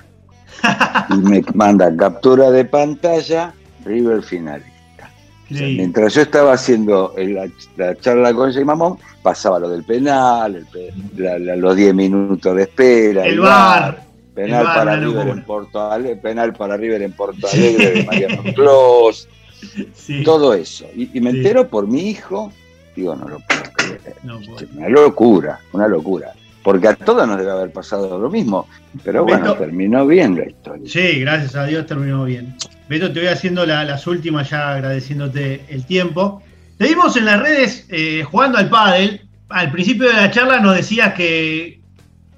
y 1.09 1.15
me 1.17 1.43
manda 1.53 1.93
captura 1.97 2.49
de 2.51 2.63
pantalla, 2.65 3.53
River 3.83 4.23
finalista. 4.23 4.71
O 5.03 5.47
sea, 5.47 5.57
Increíble. 5.57 5.77
mientras 5.77 6.13
yo 6.13 6.21
estaba 6.21 6.53
haciendo 6.53 7.13
la, 7.17 7.47
la 7.77 7.95
charla 7.97 8.33
con 8.33 8.53
Jay 8.53 8.63
Mamón, 8.63 8.97
pasaba 9.21 9.59
lo 9.59 9.69
del 9.69 9.83
penal, 9.83 10.55
el 10.55 10.65
pe- 10.67 10.93
la- 11.17 11.37
la- 11.39 11.55
los 11.57 11.75
10 11.75 11.93
minutos 11.93 12.55
de 12.55 12.61
espera, 12.63 13.25
El 13.25 13.39
bar. 13.41 14.04
Penal 14.35 14.63
para 14.65 14.97
River 14.97 15.27
en 15.29 15.43
Porto 15.43 15.91
Alegre, 15.91 16.15
penal 16.17 16.53
para 16.53 16.77
River 16.77 17.01
en 17.01 17.11
Porto 17.13 17.47
Alegre 17.51 17.91
de 17.91 18.03
Mariano 18.03 18.43
Clos, 18.55 19.27
Sí. 19.93 20.23
todo 20.23 20.53
eso. 20.53 20.85
Y, 20.95 21.17
y 21.17 21.21
me 21.21 21.31
Sí. 21.31 21.37
entero 21.37 21.67
por 21.69 21.87
mi 21.87 22.09
hijo, 22.09 22.51
digo, 22.95 23.15
no 23.15 23.27
lo 23.27 23.39
puedo 23.39 23.63
creer. 23.73 24.15
No 24.23 24.39
puedo. 24.41 24.67
Una 24.75 24.89
locura, 24.89 25.59
una 25.73 25.87
locura. 25.87 26.33
Porque 26.61 26.87
a 26.87 26.95
todos 26.95 27.27
nos 27.27 27.37
debe 27.37 27.51
haber 27.51 27.71
pasado 27.71 28.17
lo 28.19 28.29
mismo. 28.29 28.67
Pero 29.03 29.23
bueno, 29.23 29.43
Beto. 29.53 29.57
terminó 29.57 30.05
bien 30.07 30.35
la 30.35 30.47
historia. 30.47 30.83
Sí, 30.91 31.19
gracias 31.19 31.55
a 31.55 31.65
Dios 31.65 31.85
terminó 31.85 32.25
bien. 32.25 32.55
Beto, 32.89 33.11
te 33.13 33.19
voy 33.19 33.29
haciendo 33.29 33.65
la- 33.65 33.83
las 33.85 34.05
últimas 34.07 34.49
ya 34.49 34.73
agradeciéndote 34.73 35.61
el 35.69 35.85
tiempo. 35.85 36.41
Te 36.77 36.87
vimos 36.87 37.15
en 37.17 37.25
las 37.25 37.39
redes 37.39 37.85
eh, 37.89 38.23
jugando 38.23 38.57
al 38.57 38.69
pádel. 38.69 39.21
Al 39.49 39.71
principio 39.71 40.07
de 40.07 40.13
la 40.15 40.31
charla 40.31 40.59
nos 40.59 40.75
decías 40.75 41.13
que 41.13 41.79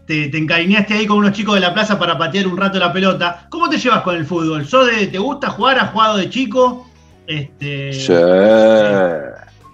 te, 0.07 0.29
te 0.29 0.37
encariñaste 0.37 0.93
ahí 0.95 1.05
con 1.05 1.17
unos 1.17 1.33
chicos 1.33 1.53
de 1.55 1.59
la 1.61 1.73
plaza 1.73 1.99
para 1.99 2.17
patear 2.17 2.47
un 2.47 2.57
rato 2.57 2.79
la 2.79 2.91
pelota. 2.93 3.45
¿Cómo 3.49 3.69
te 3.69 3.77
llevas 3.77 4.01
con 4.01 4.15
el 4.15 4.25
fútbol? 4.25 4.65
¿Sos 4.65 4.87
de, 4.87 5.07
¿Te 5.07 5.17
gusta 5.19 5.49
jugar? 5.49 5.77
¿Has 5.79 5.91
jugado 5.91 6.17
de 6.17 6.29
chico? 6.29 6.87
Este, 7.27 7.91
Sí. 7.93 8.13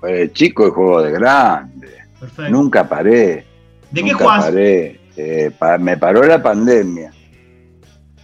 Eh, 0.06 0.30
chico 0.34 0.68
y 0.68 0.72
juego 0.72 1.02
de 1.02 1.12
grande. 1.12 1.88
Perfecto. 2.20 2.52
Nunca 2.52 2.88
paré. 2.90 3.46
¿De 3.92 4.02
qué 4.04 4.12
nunca 4.12 4.24
jugás? 4.26 4.46
paré. 4.46 5.00
Eh, 5.16 5.52
pa- 5.58 5.78
me 5.78 5.96
paró 5.98 6.24
la 6.24 6.42
pandemia. 6.42 7.12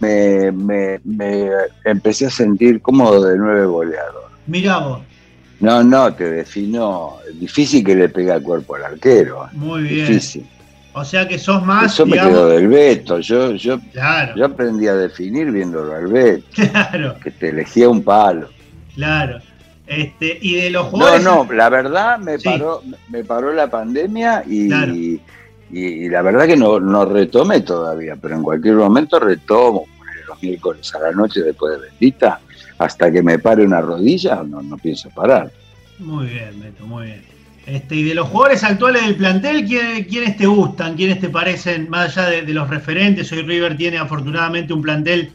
Me, 0.00 0.50
me- 0.52 1.00
me 1.04 1.48
empecé 1.84 2.26
a 2.26 2.30
sentir 2.30 2.80
cómodo 2.82 3.24
de 3.26 3.36
nueve 3.38 3.64
goleador. 3.66 4.30
Mirá 4.46 4.78
vos. 4.78 5.00
No, 5.60 5.84
no, 5.84 6.12
te 6.14 6.30
defino. 6.30 7.16
Difícil 7.34 7.84
que 7.84 7.94
le 7.94 8.08
pegue 8.08 8.32
al 8.32 8.42
cuerpo 8.42 8.76
al 8.76 8.84
arquero. 8.86 9.48
Muy 9.52 9.82
bien. 9.84 10.06
Difícil. 10.06 10.46
O 10.92 11.04
sea 11.04 11.26
que 11.28 11.38
sos 11.38 11.64
más, 11.64 11.92
Eso 11.92 12.04
me 12.04 12.18
quedó 12.18 12.48
del 12.48 12.66
Beto. 12.68 13.20
Yo, 13.20 13.52
yo, 13.52 13.78
Claro, 13.92 14.34
yo 14.36 14.44
aprendí 14.46 14.88
a 14.88 14.94
definir 14.94 15.50
viéndolo 15.52 15.94
al 15.94 16.08
Beto, 16.08 16.44
claro, 16.72 17.16
que 17.22 17.30
te 17.30 17.50
elegía 17.50 17.88
un 17.88 18.02
palo. 18.02 18.48
claro. 18.94 19.38
Este, 19.86 20.38
y 20.40 20.54
de 20.54 20.70
los 20.70 20.84
No, 20.84 20.90
jugadores. 20.90 21.24
no, 21.24 21.48
la 21.52 21.68
verdad 21.68 22.16
me 22.18 22.38
Sí. 22.38 22.44
paró, 22.48 22.80
me 23.08 23.24
paró 23.24 23.52
la 23.52 23.68
pandemia 23.68 24.44
y, 24.46 24.68
Claro. 24.68 24.94
y, 24.94 25.20
y 25.72 26.08
la 26.08 26.22
verdad 26.22 26.46
que 26.46 26.56
no, 26.56 26.78
no 26.78 27.04
retomé 27.06 27.60
todavía, 27.62 28.14
pero 28.14 28.36
en 28.36 28.42
cualquier 28.44 28.74
momento 28.76 29.18
retomo, 29.18 29.86
los 30.28 30.40
miércoles 30.42 30.94
a 30.94 31.00
la 31.00 31.10
noche 31.10 31.40
después 31.42 31.72
de 31.80 31.88
bendita, 31.88 32.38
hasta 32.78 33.10
que 33.10 33.20
me 33.20 33.40
pare 33.40 33.64
una 33.64 33.80
rodilla, 33.80 34.44
no, 34.44 34.62
no 34.62 34.78
pienso 34.78 35.10
parar. 35.10 35.50
Muy 35.98 36.26
bien, 36.26 36.60
Beto, 36.60 36.86
muy 36.86 37.06
bien. 37.06 37.24
Este, 37.70 37.94
y 37.94 38.02
de 38.02 38.14
los 38.16 38.28
jugadores 38.28 38.64
actuales 38.64 39.02
del 39.06 39.14
plantel, 39.14 39.64
¿quién- 39.64 40.04
¿quiénes 40.04 40.36
te 40.36 40.46
gustan? 40.46 40.96
¿Quiénes 40.96 41.20
te 41.20 41.28
parecen, 41.28 41.88
más 41.88 42.16
allá 42.18 42.28
de, 42.28 42.42
de 42.42 42.52
los 42.52 42.68
referentes? 42.68 43.30
Hoy 43.30 43.42
River 43.42 43.76
tiene 43.76 43.98
afortunadamente 43.98 44.72
un 44.72 44.82
plantel 44.82 45.30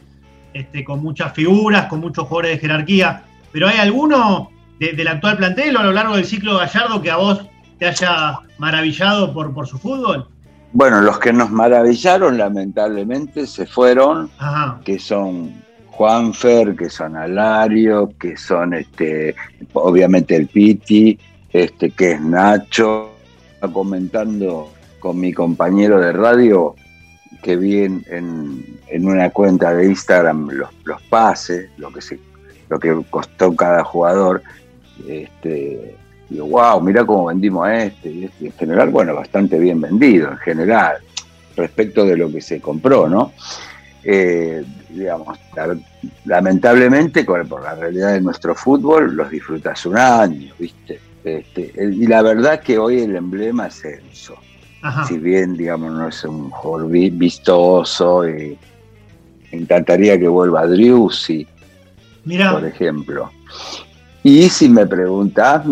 este, 0.52 0.84
con 0.84 1.02
muchas 1.02 1.32
figuras, 1.32 1.86
con 1.86 2.00
muchos 2.00 2.26
jugadores 2.26 2.52
de 2.52 2.58
jerarquía. 2.58 3.22
Pero 3.52 3.68
¿hay 3.68 3.78
alguno 3.78 4.50
de- 4.78 4.92
del 4.92 5.08
actual 5.08 5.38
plantel 5.38 5.76
o 5.76 5.80
a 5.80 5.84
lo 5.84 5.92
largo 5.92 6.16
del 6.16 6.26
ciclo 6.26 6.58
Gallardo 6.58 7.00
que 7.00 7.10
a 7.10 7.16
vos 7.16 7.40
te 7.78 7.86
haya 7.86 8.38
maravillado 8.58 9.32
por, 9.32 9.54
por 9.54 9.66
su 9.66 9.78
fútbol? 9.78 10.28
Bueno, 10.72 11.00
los 11.00 11.18
que 11.18 11.32
nos 11.32 11.50
maravillaron 11.50 12.36
lamentablemente 12.36 13.46
se 13.46 13.64
fueron, 13.66 14.28
Ajá, 14.38 14.78
que 14.84 14.98
son 14.98 15.54
Juanfer, 15.90 16.76
que 16.76 16.90
son 16.90 17.16
Alario, 17.16 18.12
que 18.20 18.36
son 18.36 18.74
este, 18.74 19.34
obviamente 19.72 20.36
el 20.36 20.48
Piti, 20.48 21.18
este, 21.64 21.90
que 21.90 22.12
es 22.12 22.20
Nacho, 22.20 23.12
comentando 23.72 24.72
con 24.98 25.18
mi 25.18 25.32
compañero 25.32 25.98
de 26.00 26.12
radio 26.12 26.74
que 27.42 27.56
vi 27.56 27.78
en, 27.84 28.04
una 29.00 29.30
cuenta 29.30 29.74
de 29.74 29.86
Instagram 29.86 30.50
los, 30.50 30.70
los 30.84 31.00
pases, 31.02 31.70
lo 31.78 31.92
que 31.92 32.00
se, 32.00 32.18
lo 32.68 32.78
que 32.78 32.94
costó 33.08 33.54
cada 33.56 33.82
jugador. 33.84 34.42
Este, 35.08 35.96
digo, 36.28 36.46
wow, 36.46 36.80
mirá 36.80 37.04
cómo 37.04 37.26
vendimos 37.26 37.66
a 37.66 37.84
este 37.84 38.10
y 38.10 38.24
este. 38.24 38.46
En 38.46 38.52
general, 38.52 38.90
bueno, 38.90 39.14
bastante 39.14 39.58
bien 39.58 39.80
vendido, 39.80 40.30
en 40.32 40.38
general, 40.38 40.96
respecto 41.56 42.04
de 42.04 42.16
lo 42.16 42.30
que 42.30 42.40
se 42.40 42.60
compró, 42.60 43.08
¿no? 43.08 43.32
Eh, 44.04 44.64
digamos, 44.90 45.38
la- 45.54 45.76
lamentablemente, 46.24 47.24
por 47.24 47.62
la 47.62 47.74
realidad 47.74 48.12
de 48.12 48.20
nuestro 48.20 48.54
fútbol, 48.54 49.16
los 49.16 49.30
disfrutas 49.30 49.84
un 49.86 49.96
año, 49.96 50.52
¿viste? 50.58 51.00
Este, 51.26 51.72
y 51.76 52.06
la 52.06 52.22
verdad 52.22 52.62
que 52.62 52.78
hoy 52.78 53.00
el 53.00 53.16
emblema 53.16 53.66
es 53.66 53.84
Enzo. 53.84 54.38
ajá. 54.80 55.04
Si 55.06 55.18
bien, 55.18 55.56
digamos, 55.56 55.90
no 55.92 56.06
es 56.06 56.22
un 56.22 56.50
jugador 56.50 56.88
vi- 56.88 57.10
vistoso, 57.10 58.28
y 58.28 58.56
me 59.50 59.58
encantaría 59.58 60.16
que 60.20 60.28
vuelva 60.28 60.68
Driussi, 60.68 61.44
Mirá, 62.24 62.52
por 62.52 62.64
ejemplo. 62.64 63.32
Y 64.22 64.48
si 64.48 64.68
me 64.68 64.86
preguntas, 64.86 65.64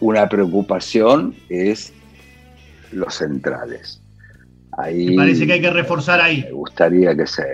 una 0.00 0.26
preocupación 0.26 1.36
es 1.50 1.92
los 2.92 3.14
centrales. 3.14 4.00
Ahí 4.72 5.10
me 5.10 5.16
parece 5.16 5.46
que 5.46 5.52
hay 5.52 5.60
que 5.60 5.70
reforzar 5.70 6.18
ahí. 6.18 6.44
me 6.44 6.52
gustaría 6.52 7.14
que 7.14 7.26
se, 7.26 7.44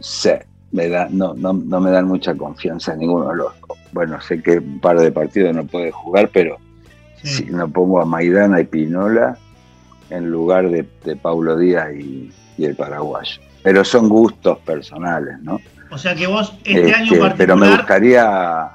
se 0.00 0.44
me 0.72 0.88
da, 0.88 1.08
no, 1.08 1.34
no, 1.34 1.52
no 1.52 1.80
me 1.80 1.92
dan 1.92 2.08
mucha 2.08 2.34
confianza 2.36 2.94
en 2.94 2.98
ninguno 2.98 3.28
de 3.28 3.36
los. 3.36 3.52
Bueno, 3.96 4.20
sé 4.20 4.42
que 4.42 4.58
un 4.58 4.78
par 4.78 5.00
de 5.00 5.10
partidos 5.10 5.54
no 5.56 5.64
puede 5.64 5.90
jugar, 5.90 6.28
pero 6.32 6.58
Sí. 7.22 7.28
si 7.28 7.44
no 7.46 7.66
pongo 7.66 7.98
a 8.02 8.04
Maidana 8.04 8.60
y 8.60 8.64
Pinola 8.64 9.38
en 10.10 10.30
lugar 10.30 10.68
de, 10.68 10.86
de 11.02 11.16
Paulo 11.16 11.56
Díaz 11.56 11.88
y, 11.98 12.30
y 12.58 12.64
el 12.66 12.76
paraguayo. 12.76 13.40
Pero 13.62 13.82
son 13.84 14.10
gustos 14.10 14.58
personales, 14.58 15.40
¿no? 15.40 15.58
O 15.90 15.96
sea 15.96 16.14
que 16.14 16.26
vos 16.26 16.52
este 16.62 16.92
año 16.92 17.14
en 17.14 17.22
Este, 17.24 17.36
pero 17.38 17.56
me 17.56 17.70
gustaría 17.74 18.68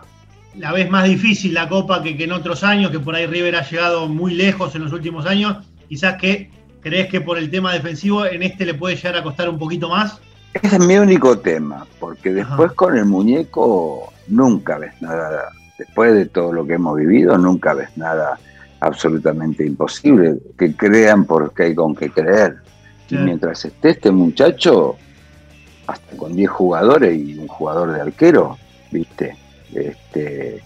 la 0.55 0.73
ves 0.73 0.89
más 0.89 1.03
difícil 1.05 1.53
la 1.53 1.69
Copa 1.69 2.01
que, 2.01 2.17
que 2.17 2.23
en 2.23 2.31
otros 2.31 2.63
años, 2.63 2.89
que 2.89 2.99
por 2.99 3.13
ahí 3.15 3.27
River 3.27 3.55
ha 3.57 3.69
llegado 3.69 4.07
muy 4.07 4.33
lejos 4.33 4.73
en 4.75 4.83
los 4.83 4.91
últimos 4.91 5.27
años. 5.27 5.57
Quizás 5.87 6.15
que 6.15 6.49
crees 6.81 7.07
que 7.09 7.21
por 7.21 7.37
el 7.37 7.51
tema 7.51 7.71
defensivo 7.73 8.25
en 8.25 8.41
este 8.41 8.65
le 8.65 8.73
puede 8.73 8.95
llegar 8.95 9.17
a 9.17 9.23
costar 9.23 9.47
un 9.49 9.59
poquito 9.59 9.87
más. 9.87 10.19
Ese 10.61 10.75
es 10.77 10.85
mi 10.85 10.97
único 10.97 11.37
tema, 11.39 11.85
porque 11.99 12.33
después 12.33 12.67
Ajá. 12.71 12.75
con 12.75 12.97
el 12.97 13.05
muñeco 13.05 14.10
nunca 14.31 14.77
ves 14.77 14.99
nada, 15.01 15.49
después 15.77 16.13
de 16.13 16.25
todo 16.25 16.51
lo 16.53 16.65
que 16.65 16.73
hemos 16.73 16.97
vivido, 16.97 17.37
nunca 17.37 17.73
ves 17.73 17.89
nada 17.95 18.39
absolutamente 18.79 19.65
imposible, 19.65 20.37
que 20.57 20.75
crean 20.75 21.25
porque 21.25 21.63
hay 21.63 21.75
con 21.75 21.95
qué 21.95 22.09
creer. 22.09 22.57
Y 23.09 23.15
mientras 23.15 23.65
esté 23.65 23.89
este 23.89 24.09
muchacho, 24.09 24.95
hasta 25.85 26.17
con 26.17 26.35
10 26.35 26.49
jugadores 26.49 27.15
y 27.15 27.37
un 27.37 27.47
jugador 27.47 27.91
de 27.91 28.01
arquero, 28.01 28.57
¿viste? 28.89 29.35
Este, 29.73 30.61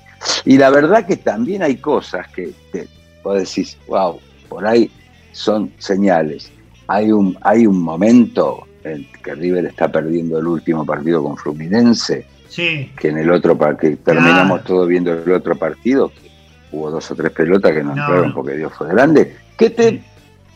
y 0.46 0.58
la 0.58 0.70
verdad 0.70 1.06
que 1.06 1.18
también 1.18 1.64
hay 1.64 1.78
cosas 1.78 2.28
que 2.30 2.54
te, 2.72 2.88
vos 3.24 3.40
decís, 3.40 3.78
wow, 3.88 4.20
por 4.48 4.66
ahí 4.66 4.92
son 5.32 5.72
señales. 5.80 6.52
Hay 6.88 7.12
un, 7.12 7.38
hay 7.42 7.66
un 7.66 7.82
momento 7.82 8.66
en 8.84 9.08
que 9.24 9.34
River 9.34 9.66
está 9.66 9.92
perdiendo 9.92 10.38
el 10.40 10.48
último 10.48 10.86
partido 10.86 11.24
con 11.24 11.36
Fluminense, 11.36 12.26
Sí, 12.48 12.92
que 12.98 13.10
en 13.10 13.18
el 13.18 13.32
otro 13.32 13.58
que 13.78 13.96
terminamos 13.98 14.60
Claro. 14.60 14.64
todos 14.64 14.88
viendo 14.88 15.12
el 15.14 15.32
otro 15.32 15.56
partido, 15.56 16.10
que 16.10 16.30
hubo 16.72 16.92
dos 16.92 17.10
o 17.12 17.16
tres 17.16 17.32
pelotas 17.32 17.72
que 17.72 17.84
no, 17.84 17.96
No, 17.96 18.02
entraron 18.02 18.34
porque 18.34 18.56
Dios 18.56 18.74
fue 18.74 18.88
grande, 18.90 19.36
que 19.58 19.70
te, 19.70 19.90
Sí. 19.90 20.04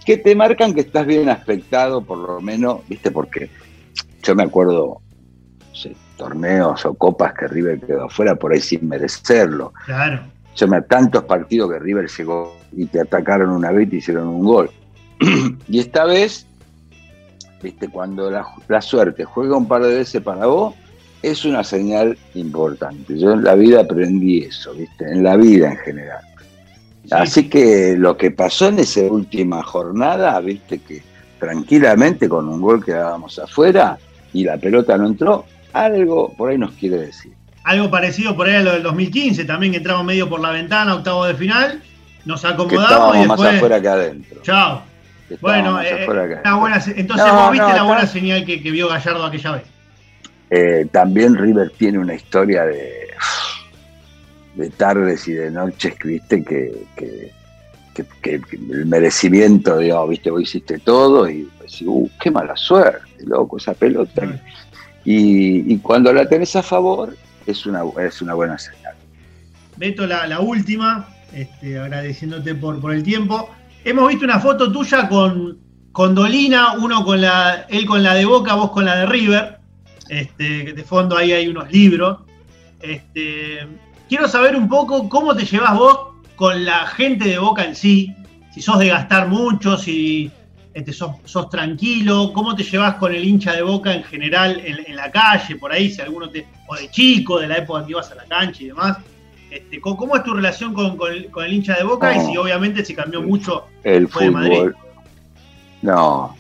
que 0.05 0.17
te 0.17 0.35
marcan 0.35 0.73
que 0.73 0.81
estás 0.81 1.05
bien 1.05 1.29
aspectado, 1.29 2.01
por 2.01 2.17
lo 2.17 2.41
menos, 2.41 2.81
¿viste? 2.87 3.11
Porque 3.11 3.49
yo 4.23 4.35
me 4.35 4.43
acuerdo 4.43 5.01
sé, 5.73 5.95
torneos 6.17 6.85
o 6.85 6.93
copas 6.93 7.33
que 7.33 7.47
River 7.47 7.79
quedó 7.79 8.05
afuera 8.05 8.35
por 8.35 8.51
ahí 8.53 8.59
sin 8.59 8.87
merecerlo. 8.87 9.73
claro. 9.85 10.21
Yo 10.55 10.67
me 10.67 10.81
tantos 10.81 11.23
partidos 11.23 11.71
que 11.71 11.79
River 11.79 12.09
llegó 12.09 12.57
y 12.75 12.85
te 12.87 12.99
atacaron 12.99 13.49
una 13.51 13.71
vez 13.71 13.87
y 13.87 13.91
te 13.91 13.95
hicieron 13.97 14.27
un 14.27 14.43
gol. 14.43 14.69
y 15.69 15.79
esta 15.79 16.03
vez, 16.03 16.45
viste, 17.61 17.87
cuando 17.87 18.29
la, 18.29 18.45
la 18.67 18.81
suerte 18.81 19.23
juega 19.23 19.55
un 19.55 19.67
par 19.67 19.83
de 19.83 19.95
veces 19.95 20.21
para 20.21 20.47
vos, 20.47 20.75
es 21.21 21.45
una 21.45 21.63
señal 21.63 22.17
importante. 22.35 23.17
Yo 23.17 23.33
en 23.33 23.43
la 23.43 23.55
vida 23.55 23.81
aprendí 23.81 24.39
eso, 24.39 24.73
viste, 24.73 25.05
en 25.11 25.23
la 25.23 25.35
vida 25.35 25.71
en 25.71 25.77
general. 25.77 26.21
Sí, 27.03 27.09
Así 27.11 27.49
que 27.49 27.95
lo 27.97 28.17
que 28.17 28.31
pasó 28.31 28.67
en 28.67 28.79
esa 28.79 29.01
última 29.01 29.63
jornada, 29.63 30.39
viste 30.39 30.79
que 30.79 31.01
tranquilamente 31.39 32.29
con 32.29 32.47
un 32.47 32.61
gol 32.61 32.83
que 32.83 32.91
dábamos 32.91 33.39
afuera 33.39 33.97
y 34.33 34.43
la 34.43 34.57
pelota 34.57 34.97
no 34.97 35.07
entró, 35.07 35.45
algo 35.73 36.33
por 36.33 36.51
ahí 36.51 36.57
nos 36.57 36.71
quiere 36.73 36.97
decir. 36.97 37.33
Algo 37.63 37.89
parecido 37.89 38.35
por 38.35 38.47
ahí 38.47 38.55
a 38.55 38.61
lo 38.61 38.71
del 38.71 38.83
2015, 38.83 39.45
también 39.45 39.71
que 39.71 39.77
entramos 39.77 40.05
medio 40.05 40.29
por 40.29 40.39
la 40.39 40.51
ventana, 40.51 40.95
octavo 40.95 41.25
de 41.25 41.35
final, 41.35 41.81
nos 42.25 42.45
acomodamos 42.45 43.15
y 43.15 43.19
después... 43.19 43.39
más 43.39 43.55
afuera 43.55 43.81
que 43.81 43.87
adentro. 43.87 44.41
Chao. 44.41 44.83
Bueno, 45.41 45.79
eh, 45.81 46.07
una 46.43 46.55
buena, 46.55 46.83
entonces 46.95 47.31
vos 47.31 47.51
viste 47.51 47.73
la 47.73 47.83
buena 47.83 48.07
señal 48.07 48.45
que, 48.45 48.57
vio 48.57 48.87
Gallardo 48.87 49.25
aquella 49.25 49.51
vez. 49.51 49.63
Eh, 50.49 50.87
también 50.91 51.35
River 51.35 51.71
tiene 51.77 51.99
una 51.99 52.15
historia 52.15 52.65
de, 52.65 53.07
de 54.55 54.69
tardes 54.71 55.27
y 55.27 55.33
de 55.33 55.51
noches, 55.51 55.95
viste, 56.03 56.43
que, 56.43 56.85
que, 56.95 57.31
el 58.23 58.85
merecimiento, 58.85 59.77
digamos, 59.77 60.09
viste, 60.09 60.31
vos 60.31 60.41
hiciste 60.41 60.79
todo 60.79 61.29
y 61.29 61.49
decís, 61.59 61.83
uh, 61.85 62.09
qué 62.19 62.31
mala 62.31 62.55
suerte, 62.55 63.25
loco, 63.25 63.57
esa 63.57 63.73
pelota. 63.73 64.39
Y, 65.03 65.77
cuando 65.79 66.13
la 66.13 66.27
tenés 66.27 66.55
a 66.55 66.63
favor, 66.63 67.15
es 67.45 67.65
una, 67.65 67.81
es 68.01 68.21
una 68.21 68.33
buena 68.33 68.57
señal. 68.57 68.95
Beto, 69.77 70.05
la, 70.05 70.39
última, 70.39 71.07
este, 71.33 71.79
agradeciéndote 71.79 72.55
por, 72.55 72.79
por 72.79 72.93
el 72.93 73.03
tiempo. 73.03 73.49
Hemos 73.83 74.09
visto 74.09 74.25
una 74.25 74.39
foto 74.39 74.71
tuya 74.71 75.07
con, 75.07 75.57
con 75.91 76.15
Dolina, 76.15 76.73
uno 76.73 77.03
con 77.03 77.21
la, 77.21 77.65
él 77.69 77.85
con 77.85 78.03
la 78.03 78.13
de 78.13 78.25
Boca, 78.25 78.55
vos 78.55 78.71
con 78.71 78.85
la 78.85 78.97
de 78.97 79.05
River. 79.05 79.58
Este, 80.09 80.73
de 80.73 80.83
fondo 80.83 81.15
ahí 81.15 81.31
hay 81.31 81.47
unos 81.47 81.71
libros. 81.71 82.19
Este, 82.81 83.67
quiero 84.07 84.27
saber 84.27 84.55
un 84.55 84.67
poco 84.67 85.07
cómo 85.07 85.35
te 85.35 85.45
llevas 85.45 85.77
vos 85.77 85.99
con 86.35 86.65
la 86.65 86.87
gente 86.87 87.29
de 87.29 87.37
Boca 87.37 87.63
en 87.63 87.75
sí. 87.75 88.15
Si 88.53 88.61
sos 88.61 88.79
de 88.79 88.87
gastar 88.87 89.27
mucho, 89.27 89.77
si 89.77 90.31
este, 90.73 90.91
sos, 90.91 91.49
tranquilo, 91.49 92.31
cómo 92.33 92.55
te 92.55 92.63
llevas 92.63 92.95
con 92.95 93.13
el 93.13 93.23
hincha 93.23 93.53
de 93.53 93.61
Boca 93.61 93.93
en 93.93 94.03
general 94.03 94.61
en, 94.65 94.95
la 94.95 95.11
calle, 95.11 95.55
por 95.55 95.71
ahí, 95.71 95.91
si 95.91 96.01
alguno 96.01 96.29
te. 96.29 96.47
o 96.67 96.75
de 96.75 96.89
chico, 96.89 97.39
de 97.39 97.47
la 97.47 97.57
época 97.57 97.85
que 97.85 97.91
ibas 97.91 98.11
a 98.11 98.15
la 98.15 98.25
cancha 98.25 98.63
y 98.63 98.67
demás. 98.67 98.97
Este, 99.51 99.79
¿Cómo 99.81 100.15
es 100.15 100.23
tu 100.23 100.33
relación 100.33 100.73
con, 100.73 100.97
el, 101.11 101.53
hincha 101.53 101.75
de 101.75 101.83
Boca 101.83 102.15
y 102.15 102.25
si 102.25 102.37
obviamente 102.37 102.83
se 102.83 102.95
cambió 102.95 103.21
mucho 103.21 103.65
el 103.83 104.07
fútbol? 104.07 104.75
No, 105.81 106.35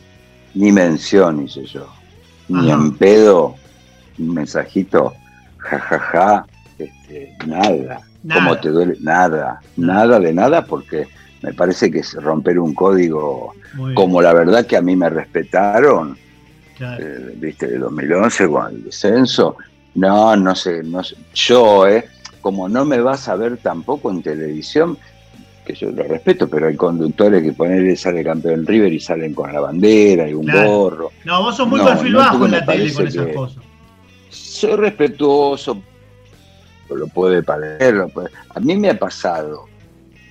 ni 0.53 0.71
mención 0.71 1.43
hice 1.43 1.65
yo. 1.65 1.98
Ni 2.49 2.71
en 2.71 2.97
pedo, 2.97 3.55
un 4.17 4.33
mensajito, 4.33 5.13
jajaja, 5.57 6.45
este, 6.77 7.35
nada. 7.45 8.01
¿Cómo 8.33 8.57
te 8.57 8.69
duele? 8.69 8.97
Nada, 8.99 9.61
nada 9.77 10.19
de 10.19 10.33
nada, 10.33 10.65
porque 10.65 11.07
me 11.41 11.53
parece 11.53 11.89
que 11.89 11.99
es 11.99 12.13
romper 12.15 12.59
un 12.59 12.73
código 12.73 13.53
como 13.93 14.21
la 14.21 14.33
verdad 14.33 14.65
que 14.65 14.75
a 14.77 14.81
mí 14.81 14.95
me 14.95 15.09
respetaron, 15.09 16.17
eh, 16.79 17.35
viste, 17.37 17.67
de 17.67 17.77
2011 17.77 18.47
con 18.47 18.67
el 18.67 18.83
descenso. 18.83 19.55
No, 19.95 20.35
no 20.35 20.55
sé, 20.55 20.83
no 20.83 21.03
sé. 21.03 21.15
Yo, 21.33 21.87
eh, 21.87 22.05
como 22.41 22.67
no 22.67 22.85
me 22.85 22.99
vas 22.99 23.27
a 23.27 23.35
ver 23.35 23.57
tampoco 23.57 24.11
en 24.11 24.21
televisión, 24.21 24.97
que 25.69 25.75
yo 25.75 25.91
lo 25.91 26.03
respeto, 26.03 26.49
pero 26.49 26.67
hay 26.67 26.75
conductores 26.75 27.43
que 27.43 27.53
ponerle 27.53 27.95
sale 27.95 28.23
campeón 28.23 28.65
River 28.65 28.91
y 28.91 28.99
salen 28.99 29.35
con 29.35 29.53
la 29.53 29.59
bandera 29.59 30.27
y 30.27 30.33
un 30.33 30.47
gorro. 30.47 31.11
No, 31.25 31.43
vos 31.43 31.55
sos 31.55 31.67
muy 31.67 31.79
perfil 31.79 32.15
bajo 32.15 32.45
en 32.45 32.51
la 32.53 32.65
tele 32.65 32.91
con 32.91 33.07
esas 33.07 33.27
cosas. 33.35 33.63
Soy 34.29 34.75
respetuoso, 34.77 35.79
lo 36.89 37.07
puede 37.07 37.43
parecer. 37.43 38.03
A 38.49 38.59
mí 38.59 38.77
me 38.77 38.89
ha 38.89 38.97
pasado 38.97 39.65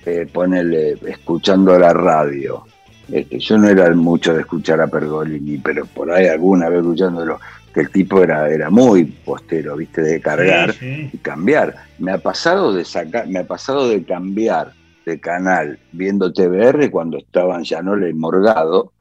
eh, 0.05 0.27
ponerle, 0.31 0.97
escuchando 1.07 1.79
la 1.79 1.93
radio. 1.93 2.65
Este, 3.09 3.39
yo 3.39 3.57
no 3.57 3.69
era 3.69 3.89
mucho 3.95 4.33
de 4.33 4.41
escuchar 4.41 4.81
a 4.81 4.87
Pergolini, 4.87 5.57
pero 5.59 5.85
por 5.85 6.11
ahí 6.11 6.27
alguna 6.27 6.67
vez 6.67 6.79
escuchándolo, 6.79 7.39
que 7.73 7.79
el 7.79 7.91
tipo 7.91 8.21
era, 8.21 8.49
era 8.49 8.69
muy 8.69 9.05
postero, 9.05 9.77
viste, 9.77 10.01
de 10.01 10.19
cargar 10.19 10.75
y 10.81 11.17
cambiar. 11.19 11.75
Me 11.97 12.11
ha 12.11 12.17
pasado 12.17 12.73
de 12.73 12.83
sacar, 12.83 13.25
me 13.27 13.39
ha 13.39 13.47
pasado 13.47 13.87
de 13.87 14.03
cambiar 14.03 14.73
de 15.09 15.19
canal 15.19 15.79
viendo 15.91 16.31
TBR 16.31 16.89
cuando 16.91 17.17
estaban 17.17 17.63
ya 17.63 17.81
no 17.81 17.95
le 17.95 18.13
morgado, 18.13 18.91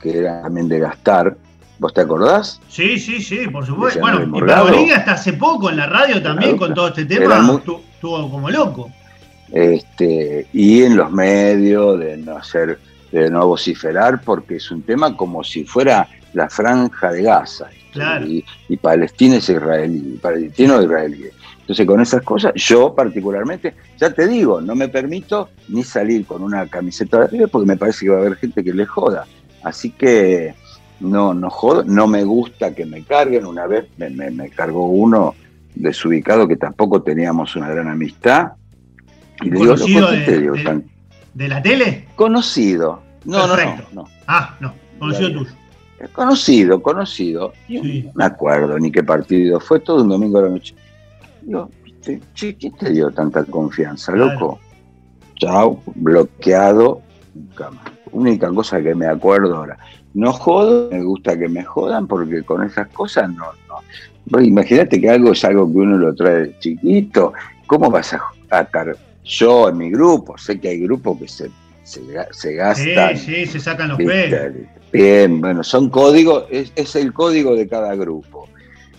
que 0.00 0.18
era 0.18 0.42
también 0.42 0.68
de 0.68 0.78
gastar. 0.78 1.36
¿Vos 1.78 1.92
te 1.92 2.02
acordás? 2.02 2.60
Sí, 2.68 2.98
sí, 2.98 3.20
sí, 3.20 3.48
por 3.48 3.66
supuesto. 3.66 3.98
Bueno, 3.98 4.22
y 4.22 4.40
Pergolini 4.40 4.92
hasta 4.92 5.12
hace 5.12 5.32
poco 5.32 5.68
en 5.68 5.78
la 5.78 5.86
radio 5.86 6.22
también 6.22 6.56
con 6.56 6.74
todo 6.74 6.88
este 6.88 7.06
tema 7.06 7.60
estuvo 7.94 8.30
como 8.30 8.50
loco. 8.50 8.90
Este, 9.50 10.46
y 10.52 10.82
en 10.82 10.96
los 10.96 11.10
medios, 11.10 11.98
de 11.98 12.16
no 12.18 12.36
hacer, 12.36 12.78
de 13.10 13.30
no 13.30 13.46
vociferar, 13.46 14.20
porque 14.22 14.56
es 14.56 14.70
un 14.70 14.82
tema 14.82 15.16
como 15.16 15.42
si 15.42 15.64
fuera 15.64 16.08
la 16.34 16.48
franja 16.48 17.10
de 17.10 17.22
Gaza. 17.22 17.68
Y, 18.26 18.76
Palestina 18.78 19.36
es 19.36 19.48
israelí, 19.48 20.18
palestino 20.22 20.78
es 20.78 20.84
israelí. 20.84 21.24
Entonces 21.72 21.86
con 21.86 22.00
esas 22.02 22.22
cosas, 22.22 22.52
yo 22.54 22.94
particularmente, 22.94 23.72
ya 23.96 24.12
te 24.12 24.28
digo, 24.28 24.60
no 24.60 24.74
me 24.74 24.88
permito 24.88 25.48
ni 25.68 25.82
salir 25.82 26.26
con 26.26 26.42
una 26.42 26.66
camiseta 26.66 27.20
de 27.20 27.24
arriba 27.24 27.46
porque 27.46 27.66
me 27.66 27.78
parece 27.78 28.04
que 28.04 28.10
va 28.10 28.18
a 28.18 28.20
haber 28.20 28.36
gente 28.36 28.62
que 28.62 28.74
le 28.74 28.84
joda. 28.84 29.24
Así 29.62 29.90
que 29.90 30.54
no, 31.00 31.32
no 31.32 31.48
jodo, 31.48 31.82
no 31.84 32.06
me 32.06 32.24
gusta 32.24 32.74
que 32.74 32.84
me 32.84 33.02
carguen. 33.04 33.46
Una 33.46 33.66
vez 33.66 33.86
me, 33.96 34.10
me 34.10 34.50
cargó 34.50 34.84
uno 34.84 35.34
desubicado 35.74 36.46
que 36.46 36.56
tampoco 36.56 37.00
teníamos 37.00 37.56
una 37.56 37.70
gran 37.70 37.88
amistad. 37.88 38.52
Y 39.40 39.48
le 39.48 39.58
digo, 39.58 39.74
de, 39.74 41.48
la 41.48 41.62
tele? 41.62 42.08
Conocido. 42.16 43.02
No, 43.24 43.46
no, 43.46 43.56
no, 43.92 44.04
Ah, 44.26 44.56
no, 44.60 44.74
conocido 44.98 45.32
tuyo. 45.32 45.50
Conocido, 46.12 46.82
conocido. 46.82 47.54
No 47.70 48.12
me 48.14 48.24
acuerdo 48.26 48.78
ni 48.78 48.92
qué 48.92 49.02
partido. 49.02 49.58
Fue 49.58 49.80
todo 49.80 50.02
un 50.02 50.10
domingo 50.10 50.38
a 50.38 50.42
la 50.42 50.48
noche. 50.50 50.74
Digo, 51.42 51.70
che, 52.00 52.56
¿quién 52.56 52.72
te 52.74 52.90
dio 52.90 53.10
tanta 53.10 53.44
confianza, 53.44 54.12
loco? 54.12 54.58
Chao, 55.36 55.82
bloqueado. 55.94 57.02
Única 58.12 58.48
cosa 58.50 58.82
que 58.82 58.94
me 58.94 59.06
acuerdo 59.06 59.56
ahora. 59.56 59.78
No 60.14 60.32
jodo, 60.32 60.90
me 60.90 61.02
gusta 61.02 61.38
que 61.38 61.48
me 61.48 61.64
jodan 61.64 62.06
porque 62.06 62.42
con 62.42 62.62
esas 62.62 62.88
cosas 62.88 63.30
no. 63.30 63.46
no. 63.68 64.40
Imagínate 64.40 65.00
que 65.00 65.10
algo 65.10 65.32
es 65.32 65.44
algo 65.44 65.70
que 65.72 65.78
uno 65.78 65.96
lo 65.96 66.14
trae 66.14 66.34
de 66.34 66.58
chiquito. 66.58 67.32
¿Cómo 67.66 67.90
vas 67.90 68.12
a, 68.12 68.22
a 68.50 68.68
yo 69.24 69.68
en 69.68 69.78
mi 69.78 69.90
grupo? 69.90 70.36
Sé 70.36 70.60
que 70.60 70.68
hay 70.68 70.80
grupos 70.80 71.18
que 71.18 71.28
se, 71.28 71.50
se, 71.82 72.54
gastan. 72.54 73.16
Sí, 73.16 73.46
sí, 73.46 73.46
se 73.46 73.60
sacan 73.60 73.88
los 73.88 73.98
pelos. 73.98 74.52
Bien, 74.92 75.40
bueno, 75.40 75.64
son 75.64 75.88
códigos, 75.88 76.44
es, 76.50 76.96
el 76.96 77.12
código 77.14 77.56
de 77.56 77.66
cada 77.66 77.94
grupo. 77.94 78.48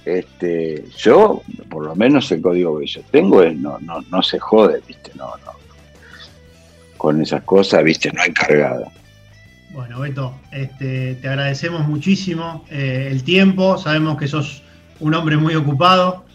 Este, 0.06 0.84
yo, 0.98 1.44
por 1.70 1.86
lo 1.86 1.96
menos 1.96 2.32
el 2.32 2.42
código 2.42 2.80
que 2.80 2.88
yo 2.88 3.02
tengo 3.10 3.42
es 3.42 3.56
no, 3.56 3.80
no, 3.80 4.02
no 4.02 4.22
se 4.22 4.38
jode, 4.40 4.82
viste, 4.86 5.12
no, 5.16 5.28
no. 5.46 5.54
Con 6.98 7.22
esas 7.22 7.44
cosas, 7.44 7.84
viste, 7.84 8.12
no 8.12 8.22
hay 8.22 8.34
cargada. 8.34 8.92
Bueno, 9.72 10.02
Beto, 10.02 10.36
este, 10.52 11.16
te 11.16 11.28
agradecemos 11.28 11.88
muchísimo 11.88 12.66
eh, 12.70 13.08
el 13.12 13.24
tiempo, 13.24 13.78
sabemos 13.78 14.18
que 14.18 14.28
sos 14.28 14.62
un 15.00 15.14
hombre 15.14 15.38
muy 15.38 15.56
ocupado. 15.56 16.26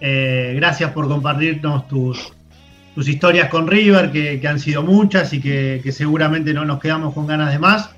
Eh, 0.00 0.54
gracias 0.56 0.92
por 0.92 1.06
compartirnos 1.06 1.86
tus, 1.86 2.32
tus 2.94 3.08
historias 3.08 3.50
con 3.50 3.68
River, 3.68 4.10
que, 4.10 4.46
han 4.48 4.58
sido 4.58 4.82
muchas 4.82 5.32
y 5.32 5.40
que, 5.40 5.80
que 5.82 5.92
seguramente 5.92 6.52
no 6.52 6.64
nos 6.64 6.80
quedamos 6.80 7.14
con 7.14 7.26
ganas 7.26 7.52
de 7.52 7.58
más. 7.58 7.90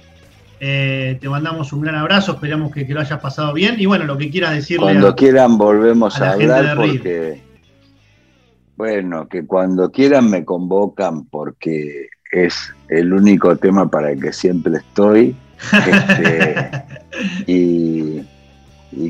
Eh, 0.63 1.17
te 1.19 1.27
mandamos 1.27 1.73
un 1.73 1.81
gran 1.81 1.95
abrazo, 1.95 2.33
esperamos 2.33 2.71
que, 2.71 2.85
lo 2.85 3.01
hayas 3.01 3.19
pasado 3.19 3.55
bien 3.55 3.77
y 3.79 3.87
bueno, 3.87 4.05
lo 4.05 4.19
que 4.19 4.31
quieras 4.31 4.53
decirle. 4.53 4.83
Cuando 4.83 5.17
quieran 5.17 5.57
volvemos 5.57 6.21
a, 6.21 6.33
hablar 6.33 6.77
porque, 6.77 7.41
bueno, 8.77 9.27
que 9.27 9.47
cuando 9.47 9.91
quieran 9.91 10.29
me 10.29 10.45
convocan 10.45 11.25
porque 11.25 12.09
es 12.31 12.75
el 12.89 13.11
único 13.15 13.57
tema 13.57 13.91
para 13.91 14.13
el 14.13 14.21
que 14.21 14.35
siempre 14.35 14.77
estoy 14.77 15.35
este, 15.73 16.71
y, 17.47 18.23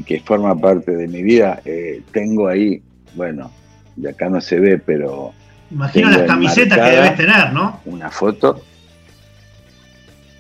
que 0.05 0.21
forma 0.21 0.55
parte 0.55 0.95
de 0.95 1.09
mi 1.09 1.25
vida. 1.25 1.61
Eh, 1.65 2.03
tengo 2.13 2.47
ahí, 2.47 2.81
bueno, 3.17 3.51
de 3.97 4.11
acá 4.11 4.29
no 4.29 4.41
se 4.41 4.61
ve, 4.61 4.79
pero... 4.79 5.33
Imagino 5.73 6.11
las 6.11 6.23
camisetas 6.23 6.79
que 6.79 6.97
debes 6.97 7.17
tener, 7.17 7.53
¿no? 7.53 7.81
Una 7.87 8.09
foto 8.09 8.63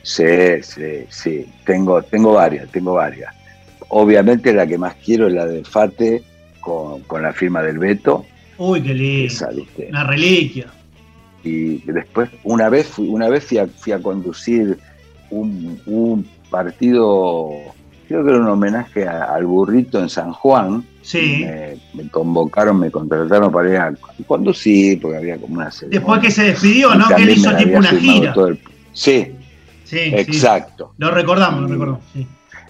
Sí, 0.02 0.62
sí, 0.62 1.04
sí. 1.08 1.46
Tengo, 1.64 2.02
tengo 2.02 2.34
varias, 2.34 2.70
tengo 2.70 2.94
varias. 2.94 3.34
Obviamente 3.88 4.52
la 4.52 4.66
que 4.66 4.78
más 4.78 4.94
quiero 5.04 5.28
es 5.28 5.34
la 5.34 5.46
de 5.46 5.64
Fate 5.64 6.22
con, 6.60 7.22
la 7.22 7.32
firma 7.32 7.62
del 7.62 7.78
Beto. 7.78 8.24
Uy, 8.58 8.82
qué 8.82 8.94
lindo. 8.94 9.34
Una 9.88 10.04
reliquia. 10.04 10.66
Y 11.42 11.78
después, 11.90 12.30
una 12.44 12.68
vez 12.68 12.86
fui, 12.86 13.08
una 13.08 13.28
vez 13.28 13.46
fui 13.46 13.92
a, 13.92 13.98
conducir 13.98 14.78
un, 15.30 16.26
partido, 16.50 17.50
creo 18.08 18.24
que 18.24 18.30
era 18.30 18.40
un 18.40 18.48
homenaje 18.48 19.06
al 19.06 19.46
burrito 19.46 20.00
en 20.00 20.08
San 20.08 20.32
Juan. 20.32 20.84
Sí. 21.02 21.46
Me, 21.94 22.08
convocaron, 22.10 22.78
me 22.78 22.90
contrataron 22.90 23.50
para 23.50 23.70
ir 23.70 23.76
a 23.76 23.94
conducir, 24.26 25.00
porque 25.00 25.16
había 25.16 25.38
como 25.38 25.54
una 25.54 25.70
Después 25.88 26.20
que 26.20 26.30
se 26.30 26.44
despidió, 26.44 26.94
¿no? 26.94 27.08
Que 27.08 27.22
él 27.22 27.30
hizo 27.30 27.56
tipo 27.56 27.78
una 27.78 27.90
gira. 27.90 28.34
sí, 28.92 29.32
Sí, 29.90 29.98
Exacto. 30.14 30.90
Sí. 30.90 30.94
Lo 30.98 31.10
recordamos, 31.10 31.62
lo 31.62 31.66
recordamos. 31.66 32.04
Sí. 32.12 32.24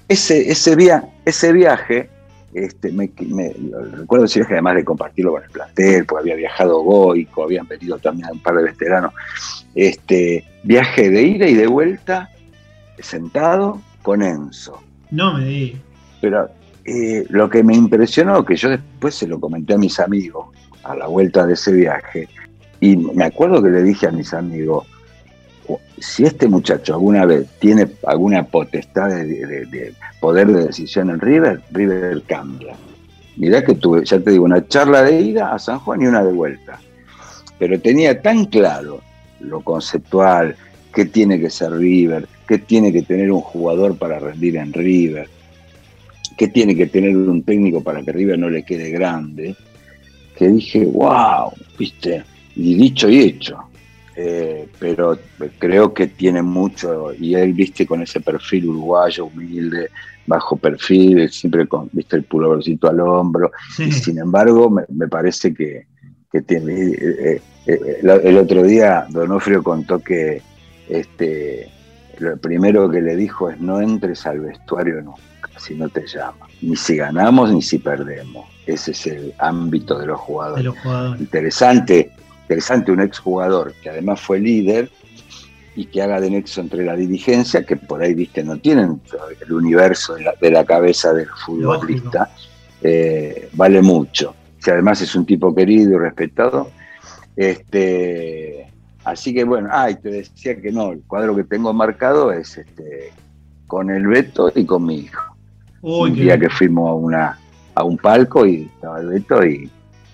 Ese, 0.09 0.51
ese, 0.51 0.75
via, 0.75 1.05
ese 1.27 1.53
viaje, 1.53 2.09
este, 2.55 2.91
me, 2.93 3.11
me, 3.29 3.53
recuerdo 3.93 4.25
ese 4.25 4.39
viaje 4.41 4.55
además 4.55 4.77
de 4.77 4.85
compartirlo 4.87 5.33
con 5.33 5.45
el 5.45 5.51
plantel, 5.51 6.07
porque 6.07 6.23
había 6.23 6.37
viajado 6.37 6.81
Goico, 6.81 7.45
habían 7.45 7.69
venido 7.69 7.99
también 7.99 8.31
un 8.33 8.41
par 8.41 8.57
de 8.57 8.63
veteranos. 8.63 9.13
Este, 9.75 10.47
viaje 10.63 11.11
de 11.11 11.23
ida 11.25 11.47
y 11.47 11.55
de 11.55 11.67
vuelta, 11.67 12.31
sentado 12.99 13.83
con 14.01 14.23
Enzo. 14.23 14.83
No 15.11 15.35
me 15.35 15.45
di. 15.45 15.77
Pero 16.23 16.49
eh, 16.87 17.27
lo 17.29 17.51
que 17.51 17.63
me 17.63 17.75
impresionó, 17.75 18.47
que 18.47 18.57
yo 18.57 18.71
después 18.71 19.15
se 19.15 19.27
lo 19.27 19.39
comenté 19.39 19.75
a 19.75 19.79
mis 19.79 20.01
amigos 20.01 20.47
a 20.85 20.97
la 20.97 21.07
vuelta 21.07 21.47
de 21.47 21.53
ese 21.53 21.73
viaje, 21.73 22.31
y 22.81 22.97
me 22.97 23.25
acuerdo 23.25 23.63
que 23.63 23.69
le 23.69 23.83
dije 23.83 24.07
a 24.07 24.11
mis 24.11 24.33
amigos, 24.33 24.87
si 26.01 26.25
este 26.25 26.49
muchacho 26.49 26.95
alguna 26.95 27.27
vez 27.27 27.47
tiene 27.59 27.87
alguna 28.07 28.43
potestad 28.45 29.09
de, 29.09 29.25
de, 29.25 29.67
de, 29.67 29.95
poder 30.21 30.49
de 30.49 30.67
decisión 30.67 31.11
en 31.11 31.21
River, 31.21 31.61
River 31.71 32.23
cambia. 32.27 32.75
Mirá 33.37 33.63
que 33.65 33.75
tuve, 33.75 34.05
ya 34.05 34.19
te 34.19 34.31
digo, 34.31 34.45
una 34.45 34.67
charla 34.67 35.03
de 35.03 35.21
ida 35.21 35.55
a 35.55 35.59
San 35.59 35.79
Juan 35.79 36.03
y 36.03 36.07
una 36.07 36.25
de 36.25 36.33
vuelta. 36.33 36.81
Pero 37.59 37.79
tenía 37.81 38.21
tan 38.21 38.47
claro 38.47 39.01
lo 39.41 39.61
conceptual, 39.61 40.57
qué 40.95 41.05
tiene 41.05 41.39
que 41.39 41.51
ser 41.51 41.73
River, 41.73 42.27
qué 42.49 42.59
tiene 42.59 42.93
que 42.93 43.03
tener 43.03 43.31
un 43.31 43.41
jugador 43.41 43.97
para 43.97 44.19
rendir 44.19 44.57
en 44.57 44.73
River, 44.73 45.29
qué 46.37 46.49
tiene 46.49 46.75
que 46.75 46.87
tener 46.87 47.17
un 47.17 47.43
técnico 47.43 47.83
para 47.83 48.03
que 48.03 48.13
River 48.13 48.39
no 48.39 48.49
le 48.49 48.65
quede 48.65 48.91
grande, 48.91 49.55
que 50.37 50.49
dije, 50.49 50.85
wow, 50.87 51.53
viste, 51.79 52.25
y 52.57 52.75
dicho 52.75 53.09
y 53.09 53.21
hecho. 53.21 53.70
Eh, 54.23 54.69
pero 54.79 55.19
creo 55.59 55.95
que 55.95 56.09
tiene 56.09 56.43
mucho, 56.43 57.15
y 57.15 57.35
él, 57.35 57.55
viste, 57.55 57.87
con 57.87 58.03
ese 58.03 58.21
perfil 58.21 58.69
uruguayo, 58.69 59.25
humilde, 59.25 59.89
bajo 60.27 60.57
perfil, 60.57 61.31
siempre 61.31 61.67
con, 61.67 61.89
viste, 61.91 62.17
el 62.17 62.25
pullovercito 62.25 62.89
al 62.89 63.01
hombro, 63.01 63.51
sí. 63.75 63.85
y 63.85 63.93
sin 63.93 64.19
embargo, 64.19 64.69
me, 64.69 64.83
me 64.91 65.09
parece 65.09 65.55
que, 65.55 65.87
que 66.31 66.43
tiene. 66.43 66.91
Eh, 66.91 67.41
eh, 67.67 68.01
el 68.03 68.37
otro 68.37 68.63
día 68.63 69.07
Donofrio 69.09 69.63
contó 69.63 70.01
que 70.01 70.43
este, 70.89 71.71
lo 72.19 72.37
primero 72.37 72.91
que 72.91 73.01
le 73.01 73.17
dijo 73.17 73.49
es 73.49 73.59
no 73.59 73.81
entres 73.81 74.27
al 74.27 74.41
vestuario 74.41 75.01
nunca, 75.01 75.51
si 75.59 75.75
no 75.75 75.89
te 75.89 76.07
llama. 76.07 76.47
Ni 76.61 76.77
si 76.77 76.97
ganamos 76.97 77.53
ni 77.53 77.63
si 77.63 77.79
perdemos. 77.79 78.47
Ese 78.67 78.91
es 78.91 79.07
el 79.07 79.35
ámbito 79.39 79.99
de 79.99 80.07
los 80.07 80.21
jugadores. 80.21 80.65
De 80.65 80.71
los 80.71 80.79
jugadores. 80.79 81.21
Interesante, 81.21 82.13
interesante 82.51 82.91
un 82.91 83.01
exjugador 83.01 83.75
que 83.81 83.91
además 83.91 84.21
fue 84.21 84.41
líder 84.41 84.91
y 85.77 85.85
que 85.85 86.03
haga 86.03 86.21
de 86.21 86.31
nexo 86.31 86.61
entre 86.61 86.85
la 86.85 86.97
dirigencia, 86.97 87.65
que 87.65 87.77
por 87.77 88.03
ahí, 88.03 88.13
viste, 88.13 88.43
no 88.43 88.57
tienen 88.57 89.01
el 89.41 89.53
universo 89.53 90.15
de 90.15 90.25
la, 90.25 90.35
de 90.41 90.51
la 90.51 90.65
cabeza 90.65 91.15
del 91.15 91.29
futbolista, 91.29 92.29
eh, 92.83 93.49
vale 93.53 93.81
mucho. 93.81 94.35
Que 94.63 94.73
además 94.73 95.01
es 95.01 95.15
un 95.15 95.25
tipo 95.25 95.55
querido 95.55 95.95
y 95.95 95.99
respetado. 95.99 96.73
Este, 97.37 98.67
así 99.05 99.33
que 99.33 99.45
bueno, 99.45 99.69
ah, 99.71 99.89
y 99.89 99.95
te 99.95 100.11
decía 100.11 100.61
que 100.61 100.73
no, 100.73 100.91
el 100.91 101.03
cuadro 101.07 101.37
que 101.37 101.45
tengo 101.45 101.73
marcado 101.73 102.33
es 102.33 102.59
este, 102.59 103.13
con 103.69 103.91
el 103.91 104.09
Beto 104.09 104.51
y 104.53 104.65
con 104.65 104.85
mi 104.85 104.97
hijo. 104.97 105.37
Un 105.83 106.15
día 106.15 106.37
que 106.37 106.51
fuimos 106.51 106.91
a, 106.91 106.95
una, 106.95 107.39
a 107.77 107.85
un 107.85 107.97
palco 107.97 108.45
y 108.45 108.69
estaba 108.75 108.99
el 108.99 109.07
Beto 109.07 109.47
y, 109.47 109.71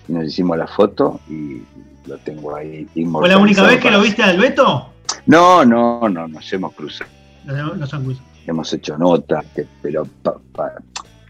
y 0.07 0.13
nos 0.13 0.25
hicimos 0.25 0.55
la 0.55 0.67
foto 0.67 1.19
y 1.27 1.63
lo 2.07 2.17
tengo 2.19 2.55
ahí 2.55 2.87
¿Fue 3.11 3.29
la 3.29 3.37
única 3.37 3.63
vez 3.63 3.79
que 3.79 3.91
lo 3.91 4.01
viste 4.01 4.23
al 4.23 4.37
Beto? 4.37 4.93
No, 5.25 5.65
no, 5.65 6.07
no, 6.09 6.27
nos 6.27 6.53
hemos 6.53 6.73
cruzado. 6.73 7.09
Nos, 7.45 7.77
nos 7.77 7.93
han 7.93 8.03
cruzado. 8.03 8.27
Hemos 8.45 8.73
hecho 8.73 8.97
notas, 8.97 9.45
pero 9.81 10.07
pa, 10.23 10.35
pa, 10.53 10.71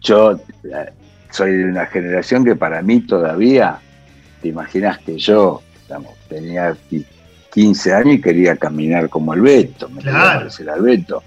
yo 0.02 0.34
eh, 0.34 0.94
soy 1.32 1.58
de 1.58 1.66
una 1.66 1.86
generación 1.88 2.46
que 2.46 2.56
para 2.56 2.82
mí 2.82 3.02
todavía, 3.02 3.80
te 4.42 4.50
imaginas 4.50 5.00
que 5.00 5.18
yo 5.18 5.62
digamos, 5.88 6.14
tenía 6.28 6.76
15 7.54 7.94
años 7.94 8.16
y 8.16 8.22
quería 8.22 8.56
caminar 8.56 9.10
como 9.10 9.34
el 9.34 9.42
Beto, 9.42 9.90
me 9.90 10.02
claro. 10.02 10.18
quería 10.18 10.38
parecer 10.40 10.70
al 10.70 10.82
Beto. 10.82 11.24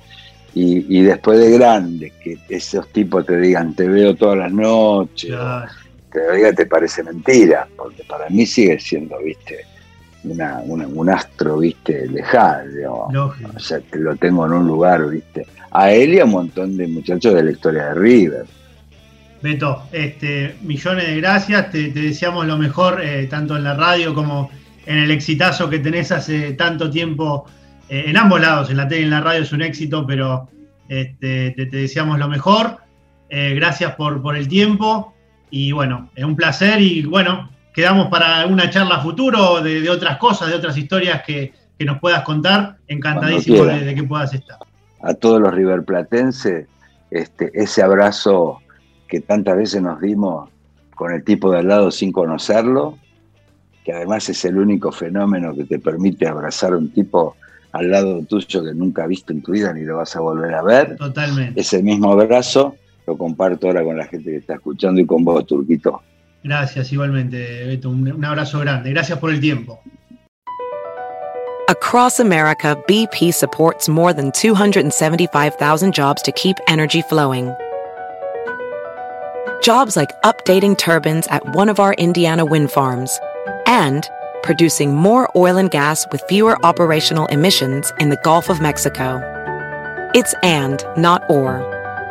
Y, 0.53 0.99
y, 0.99 1.03
después 1.03 1.39
de 1.39 1.51
grande, 1.53 2.13
que 2.23 2.37
esos 2.49 2.89
tipos 2.89 3.25
te 3.25 3.39
digan, 3.39 3.73
te 3.75 3.89
veo 3.89 4.17
todas 4.17 4.37
las 4.37 4.53
noches, 4.53 5.31
Claro. 5.31 5.71
Te 6.13 6.19
lo 6.27 6.33
diga, 6.35 6.53
te 6.53 6.67
parece 6.67 7.03
mentira, 7.03 7.67
porque 7.77 8.03
para 8.05 8.29
mí 8.29 8.45
sigue 8.47 8.79
siendo, 8.79 9.19
viste, 9.23 9.65
una, 10.25 10.61
una- 10.65 10.87
un 10.87 11.09
astro, 11.11 11.59
viste, 11.59 12.07
lejano. 12.09 13.09
Lógico. 13.13 13.51
o 13.57 13.59
sea, 13.59 13.81
que 13.81 13.99
lo 13.99 14.17
tengo 14.17 14.47
en 14.47 14.53
un 14.53 14.67
lugar, 14.67 15.09
viste, 15.09 15.47
a 15.71 15.91
él 15.93 16.15
y 16.15 16.21
a 16.21 16.25
un 16.25 16.31
montón 16.33 16.77
de 16.77 16.87
muchachos 16.89 17.35
de 17.35 17.43
la 17.45 17.51
historia 17.53 17.87
de 17.87 17.95
River. 17.95 18.45
Beto, 19.43 19.85
este, 19.93 20.57
millones 20.63 21.07
de 21.07 21.17
gracias, 21.17 21.71
te, 21.71 21.89
te 21.91 22.01
deseamos 22.01 22.47
lo 22.47 22.59
mejor, 22.59 23.01
eh, 23.03 23.27
tanto 23.29 23.57
en 23.57 23.65
la 23.65 23.75
radio 23.75 24.15
como 24.15 24.51
en 24.85 24.99
el 24.99 25.11
exitazo 25.11 25.71
que 25.71 25.79
tenés 25.79 26.13
hace 26.13 26.53
tanto 26.53 26.91
tiempo, 26.91 27.47
eh, 27.89 28.05
en 28.07 28.17
ambos 28.19 28.41
lados, 28.41 28.69
en 28.71 28.77
la 28.77 28.87
tele 28.87 29.01
y 29.03 29.05
en 29.05 29.11
la 29.11 29.21
radio 29.23 29.43
es 29.43 29.53
un 29.53 29.63
éxito, 29.63 30.07
pero 30.07 30.49
este, 30.89 31.53
te, 31.57 31.67
te 31.67 31.77
deseamos 31.79 32.19
lo 32.19 32.29
mejor. 32.29 32.77
Eh, 33.31 33.55
gracias 33.55 33.95
por, 33.95 34.21
por 34.21 34.37
el 34.37 34.49
tiempo 34.49 35.15
y 35.51 35.73
bueno, 35.73 36.11
es 36.15 36.25
un 36.25 36.37
placer 36.37 36.81
y 36.81 37.03
bueno, 37.03 37.51
quedamos 37.75 38.09
para 38.09 38.47
una 38.47 38.71
charla 38.71 39.01
futuro 39.01 39.61
de, 39.63 39.81
de 39.81 39.91
otras 39.91 40.19
cosas, 40.19 40.49
de 40.49 40.55
otras 40.55 40.77
historias 40.77 41.23
que, 41.27 41.53
que 41.79 41.85
nos 41.85 41.99
puedas 41.99 42.23
contar. 42.23 42.77
Encantadísimo 42.89 43.65
de, 43.65 43.95
que 43.95 44.03
puedas 44.03 44.35
estar. 44.35 44.59
a 45.03 45.15
todos 45.15 45.41
los 45.41 45.55
riverplatenses 45.55 46.67
este, 47.11 47.51
ese 47.55 47.83
abrazo 47.83 48.61
que 49.09 49.21
tantas 49.21 49.57
veces 49.57 49.83
nos 49.83 50.01
dimos 50.01 50.49
con 50.95 51.13
el 51.13 51.25
tipo 51.25 51.51
de 51.51 51.59
al 51.61 51.69
lado 51.69 51.91
sin 51.91 52.13
conocerlo, 52.13 52.99
que 53.85 53.93
además 53.93 54.29
es 54.29 54.45
el 54.45 54.59
único 54.59 54.93
fenómeno 54.93 55.55
que 55.55 55.65
te 55.65 55.79
permite 55.79 56.29
abrazar 56.29 56.75
a 56.75 56.77
un 56.77 56.91
tipo 56.91 57.37
al 57.73 57.91
lado 57.91 58.23
tuyo 58.29 58.65
que 58.65 58.75
nunca 58.75 59.05
has 59.05 59.09
visto 59.09 59.33
en 59.33 59.43
tu 59.43 59.53
vida 59.53 59.73
ni 59.73 59.83
lo 59.83 59.97
vas 59.97 60.15
a 60.17 60.21
volver 60.21 60.55
a 60.55 60.63
ver. 60.63 60.97
Totalmente. 60.97 61.61
Ese 61.61 61.83
mismo 61.83 62.13
abrazo 62.13 62.77
lo 63.11 63.19
comparto 63.19 63.67
ahora 63.67 63.83
con 63.83 63.97
la 63.97 64.07
gente 64.07 64.31
que 64.31 64.37
está 64.37 64.55
escuchando 64.55 65.01
y 65.01 65.07
con 65.07 65.25
vos, 65.25 65.45
Turquito. 65.45 66.01
Gracias 66.45 66.93
igualmente, 66.93 67.67
Beto. 67.67 67.91
Un, 67.91 68.11
un 68.13 68.25
abrazo 68.25 68.61
grande. 68.61 68.91
Gracias 68.91 69.19
por 69.19 69.31
el 69.31 69.41
tiempo. 69.41 69.81
Across 71.69 72.21
America, 72.21 72.77
BP 72.89 73.33
supports 73.33 73.89
more 73.89 74.13
than 74.13 74.33
275,000 74.33 75.95
jobs 75.95 76.23
to 76.23 76.33
keep 76.33 76.57
energy 76.67 77.03
flowing. 77.03 77.53
Jobs 79.63 79.97
like 79.97 80.11
updating 80.23 80.77
turbines 80.77 81.27
at 81.29 81.55
one 81.55 81.69
of 81.69 81.79
our 81.79 81.95
Indiana 81.95 82.45
wind 82.45 82.71
farms 82.71 83.21
and 83.67 84.09
producing 84.43 84.95
more 84.95 85.29
oil 85.37 85.59
and 85.59 85.71
gas 85.71 86.07
with 86.11 86.23
fewer 86.29 86.57
operational 86.65 87.27
emissions 87.27 87.93
in 88.01 88.09
the 88.09 88.21
Gulf 88.25 88.49
of 88.49 88.61
Mexico. 88.61 89.21
It's 90.15 90.35
and, 90.43 90.83
not 90.97 91.23
or. 91.29 91.80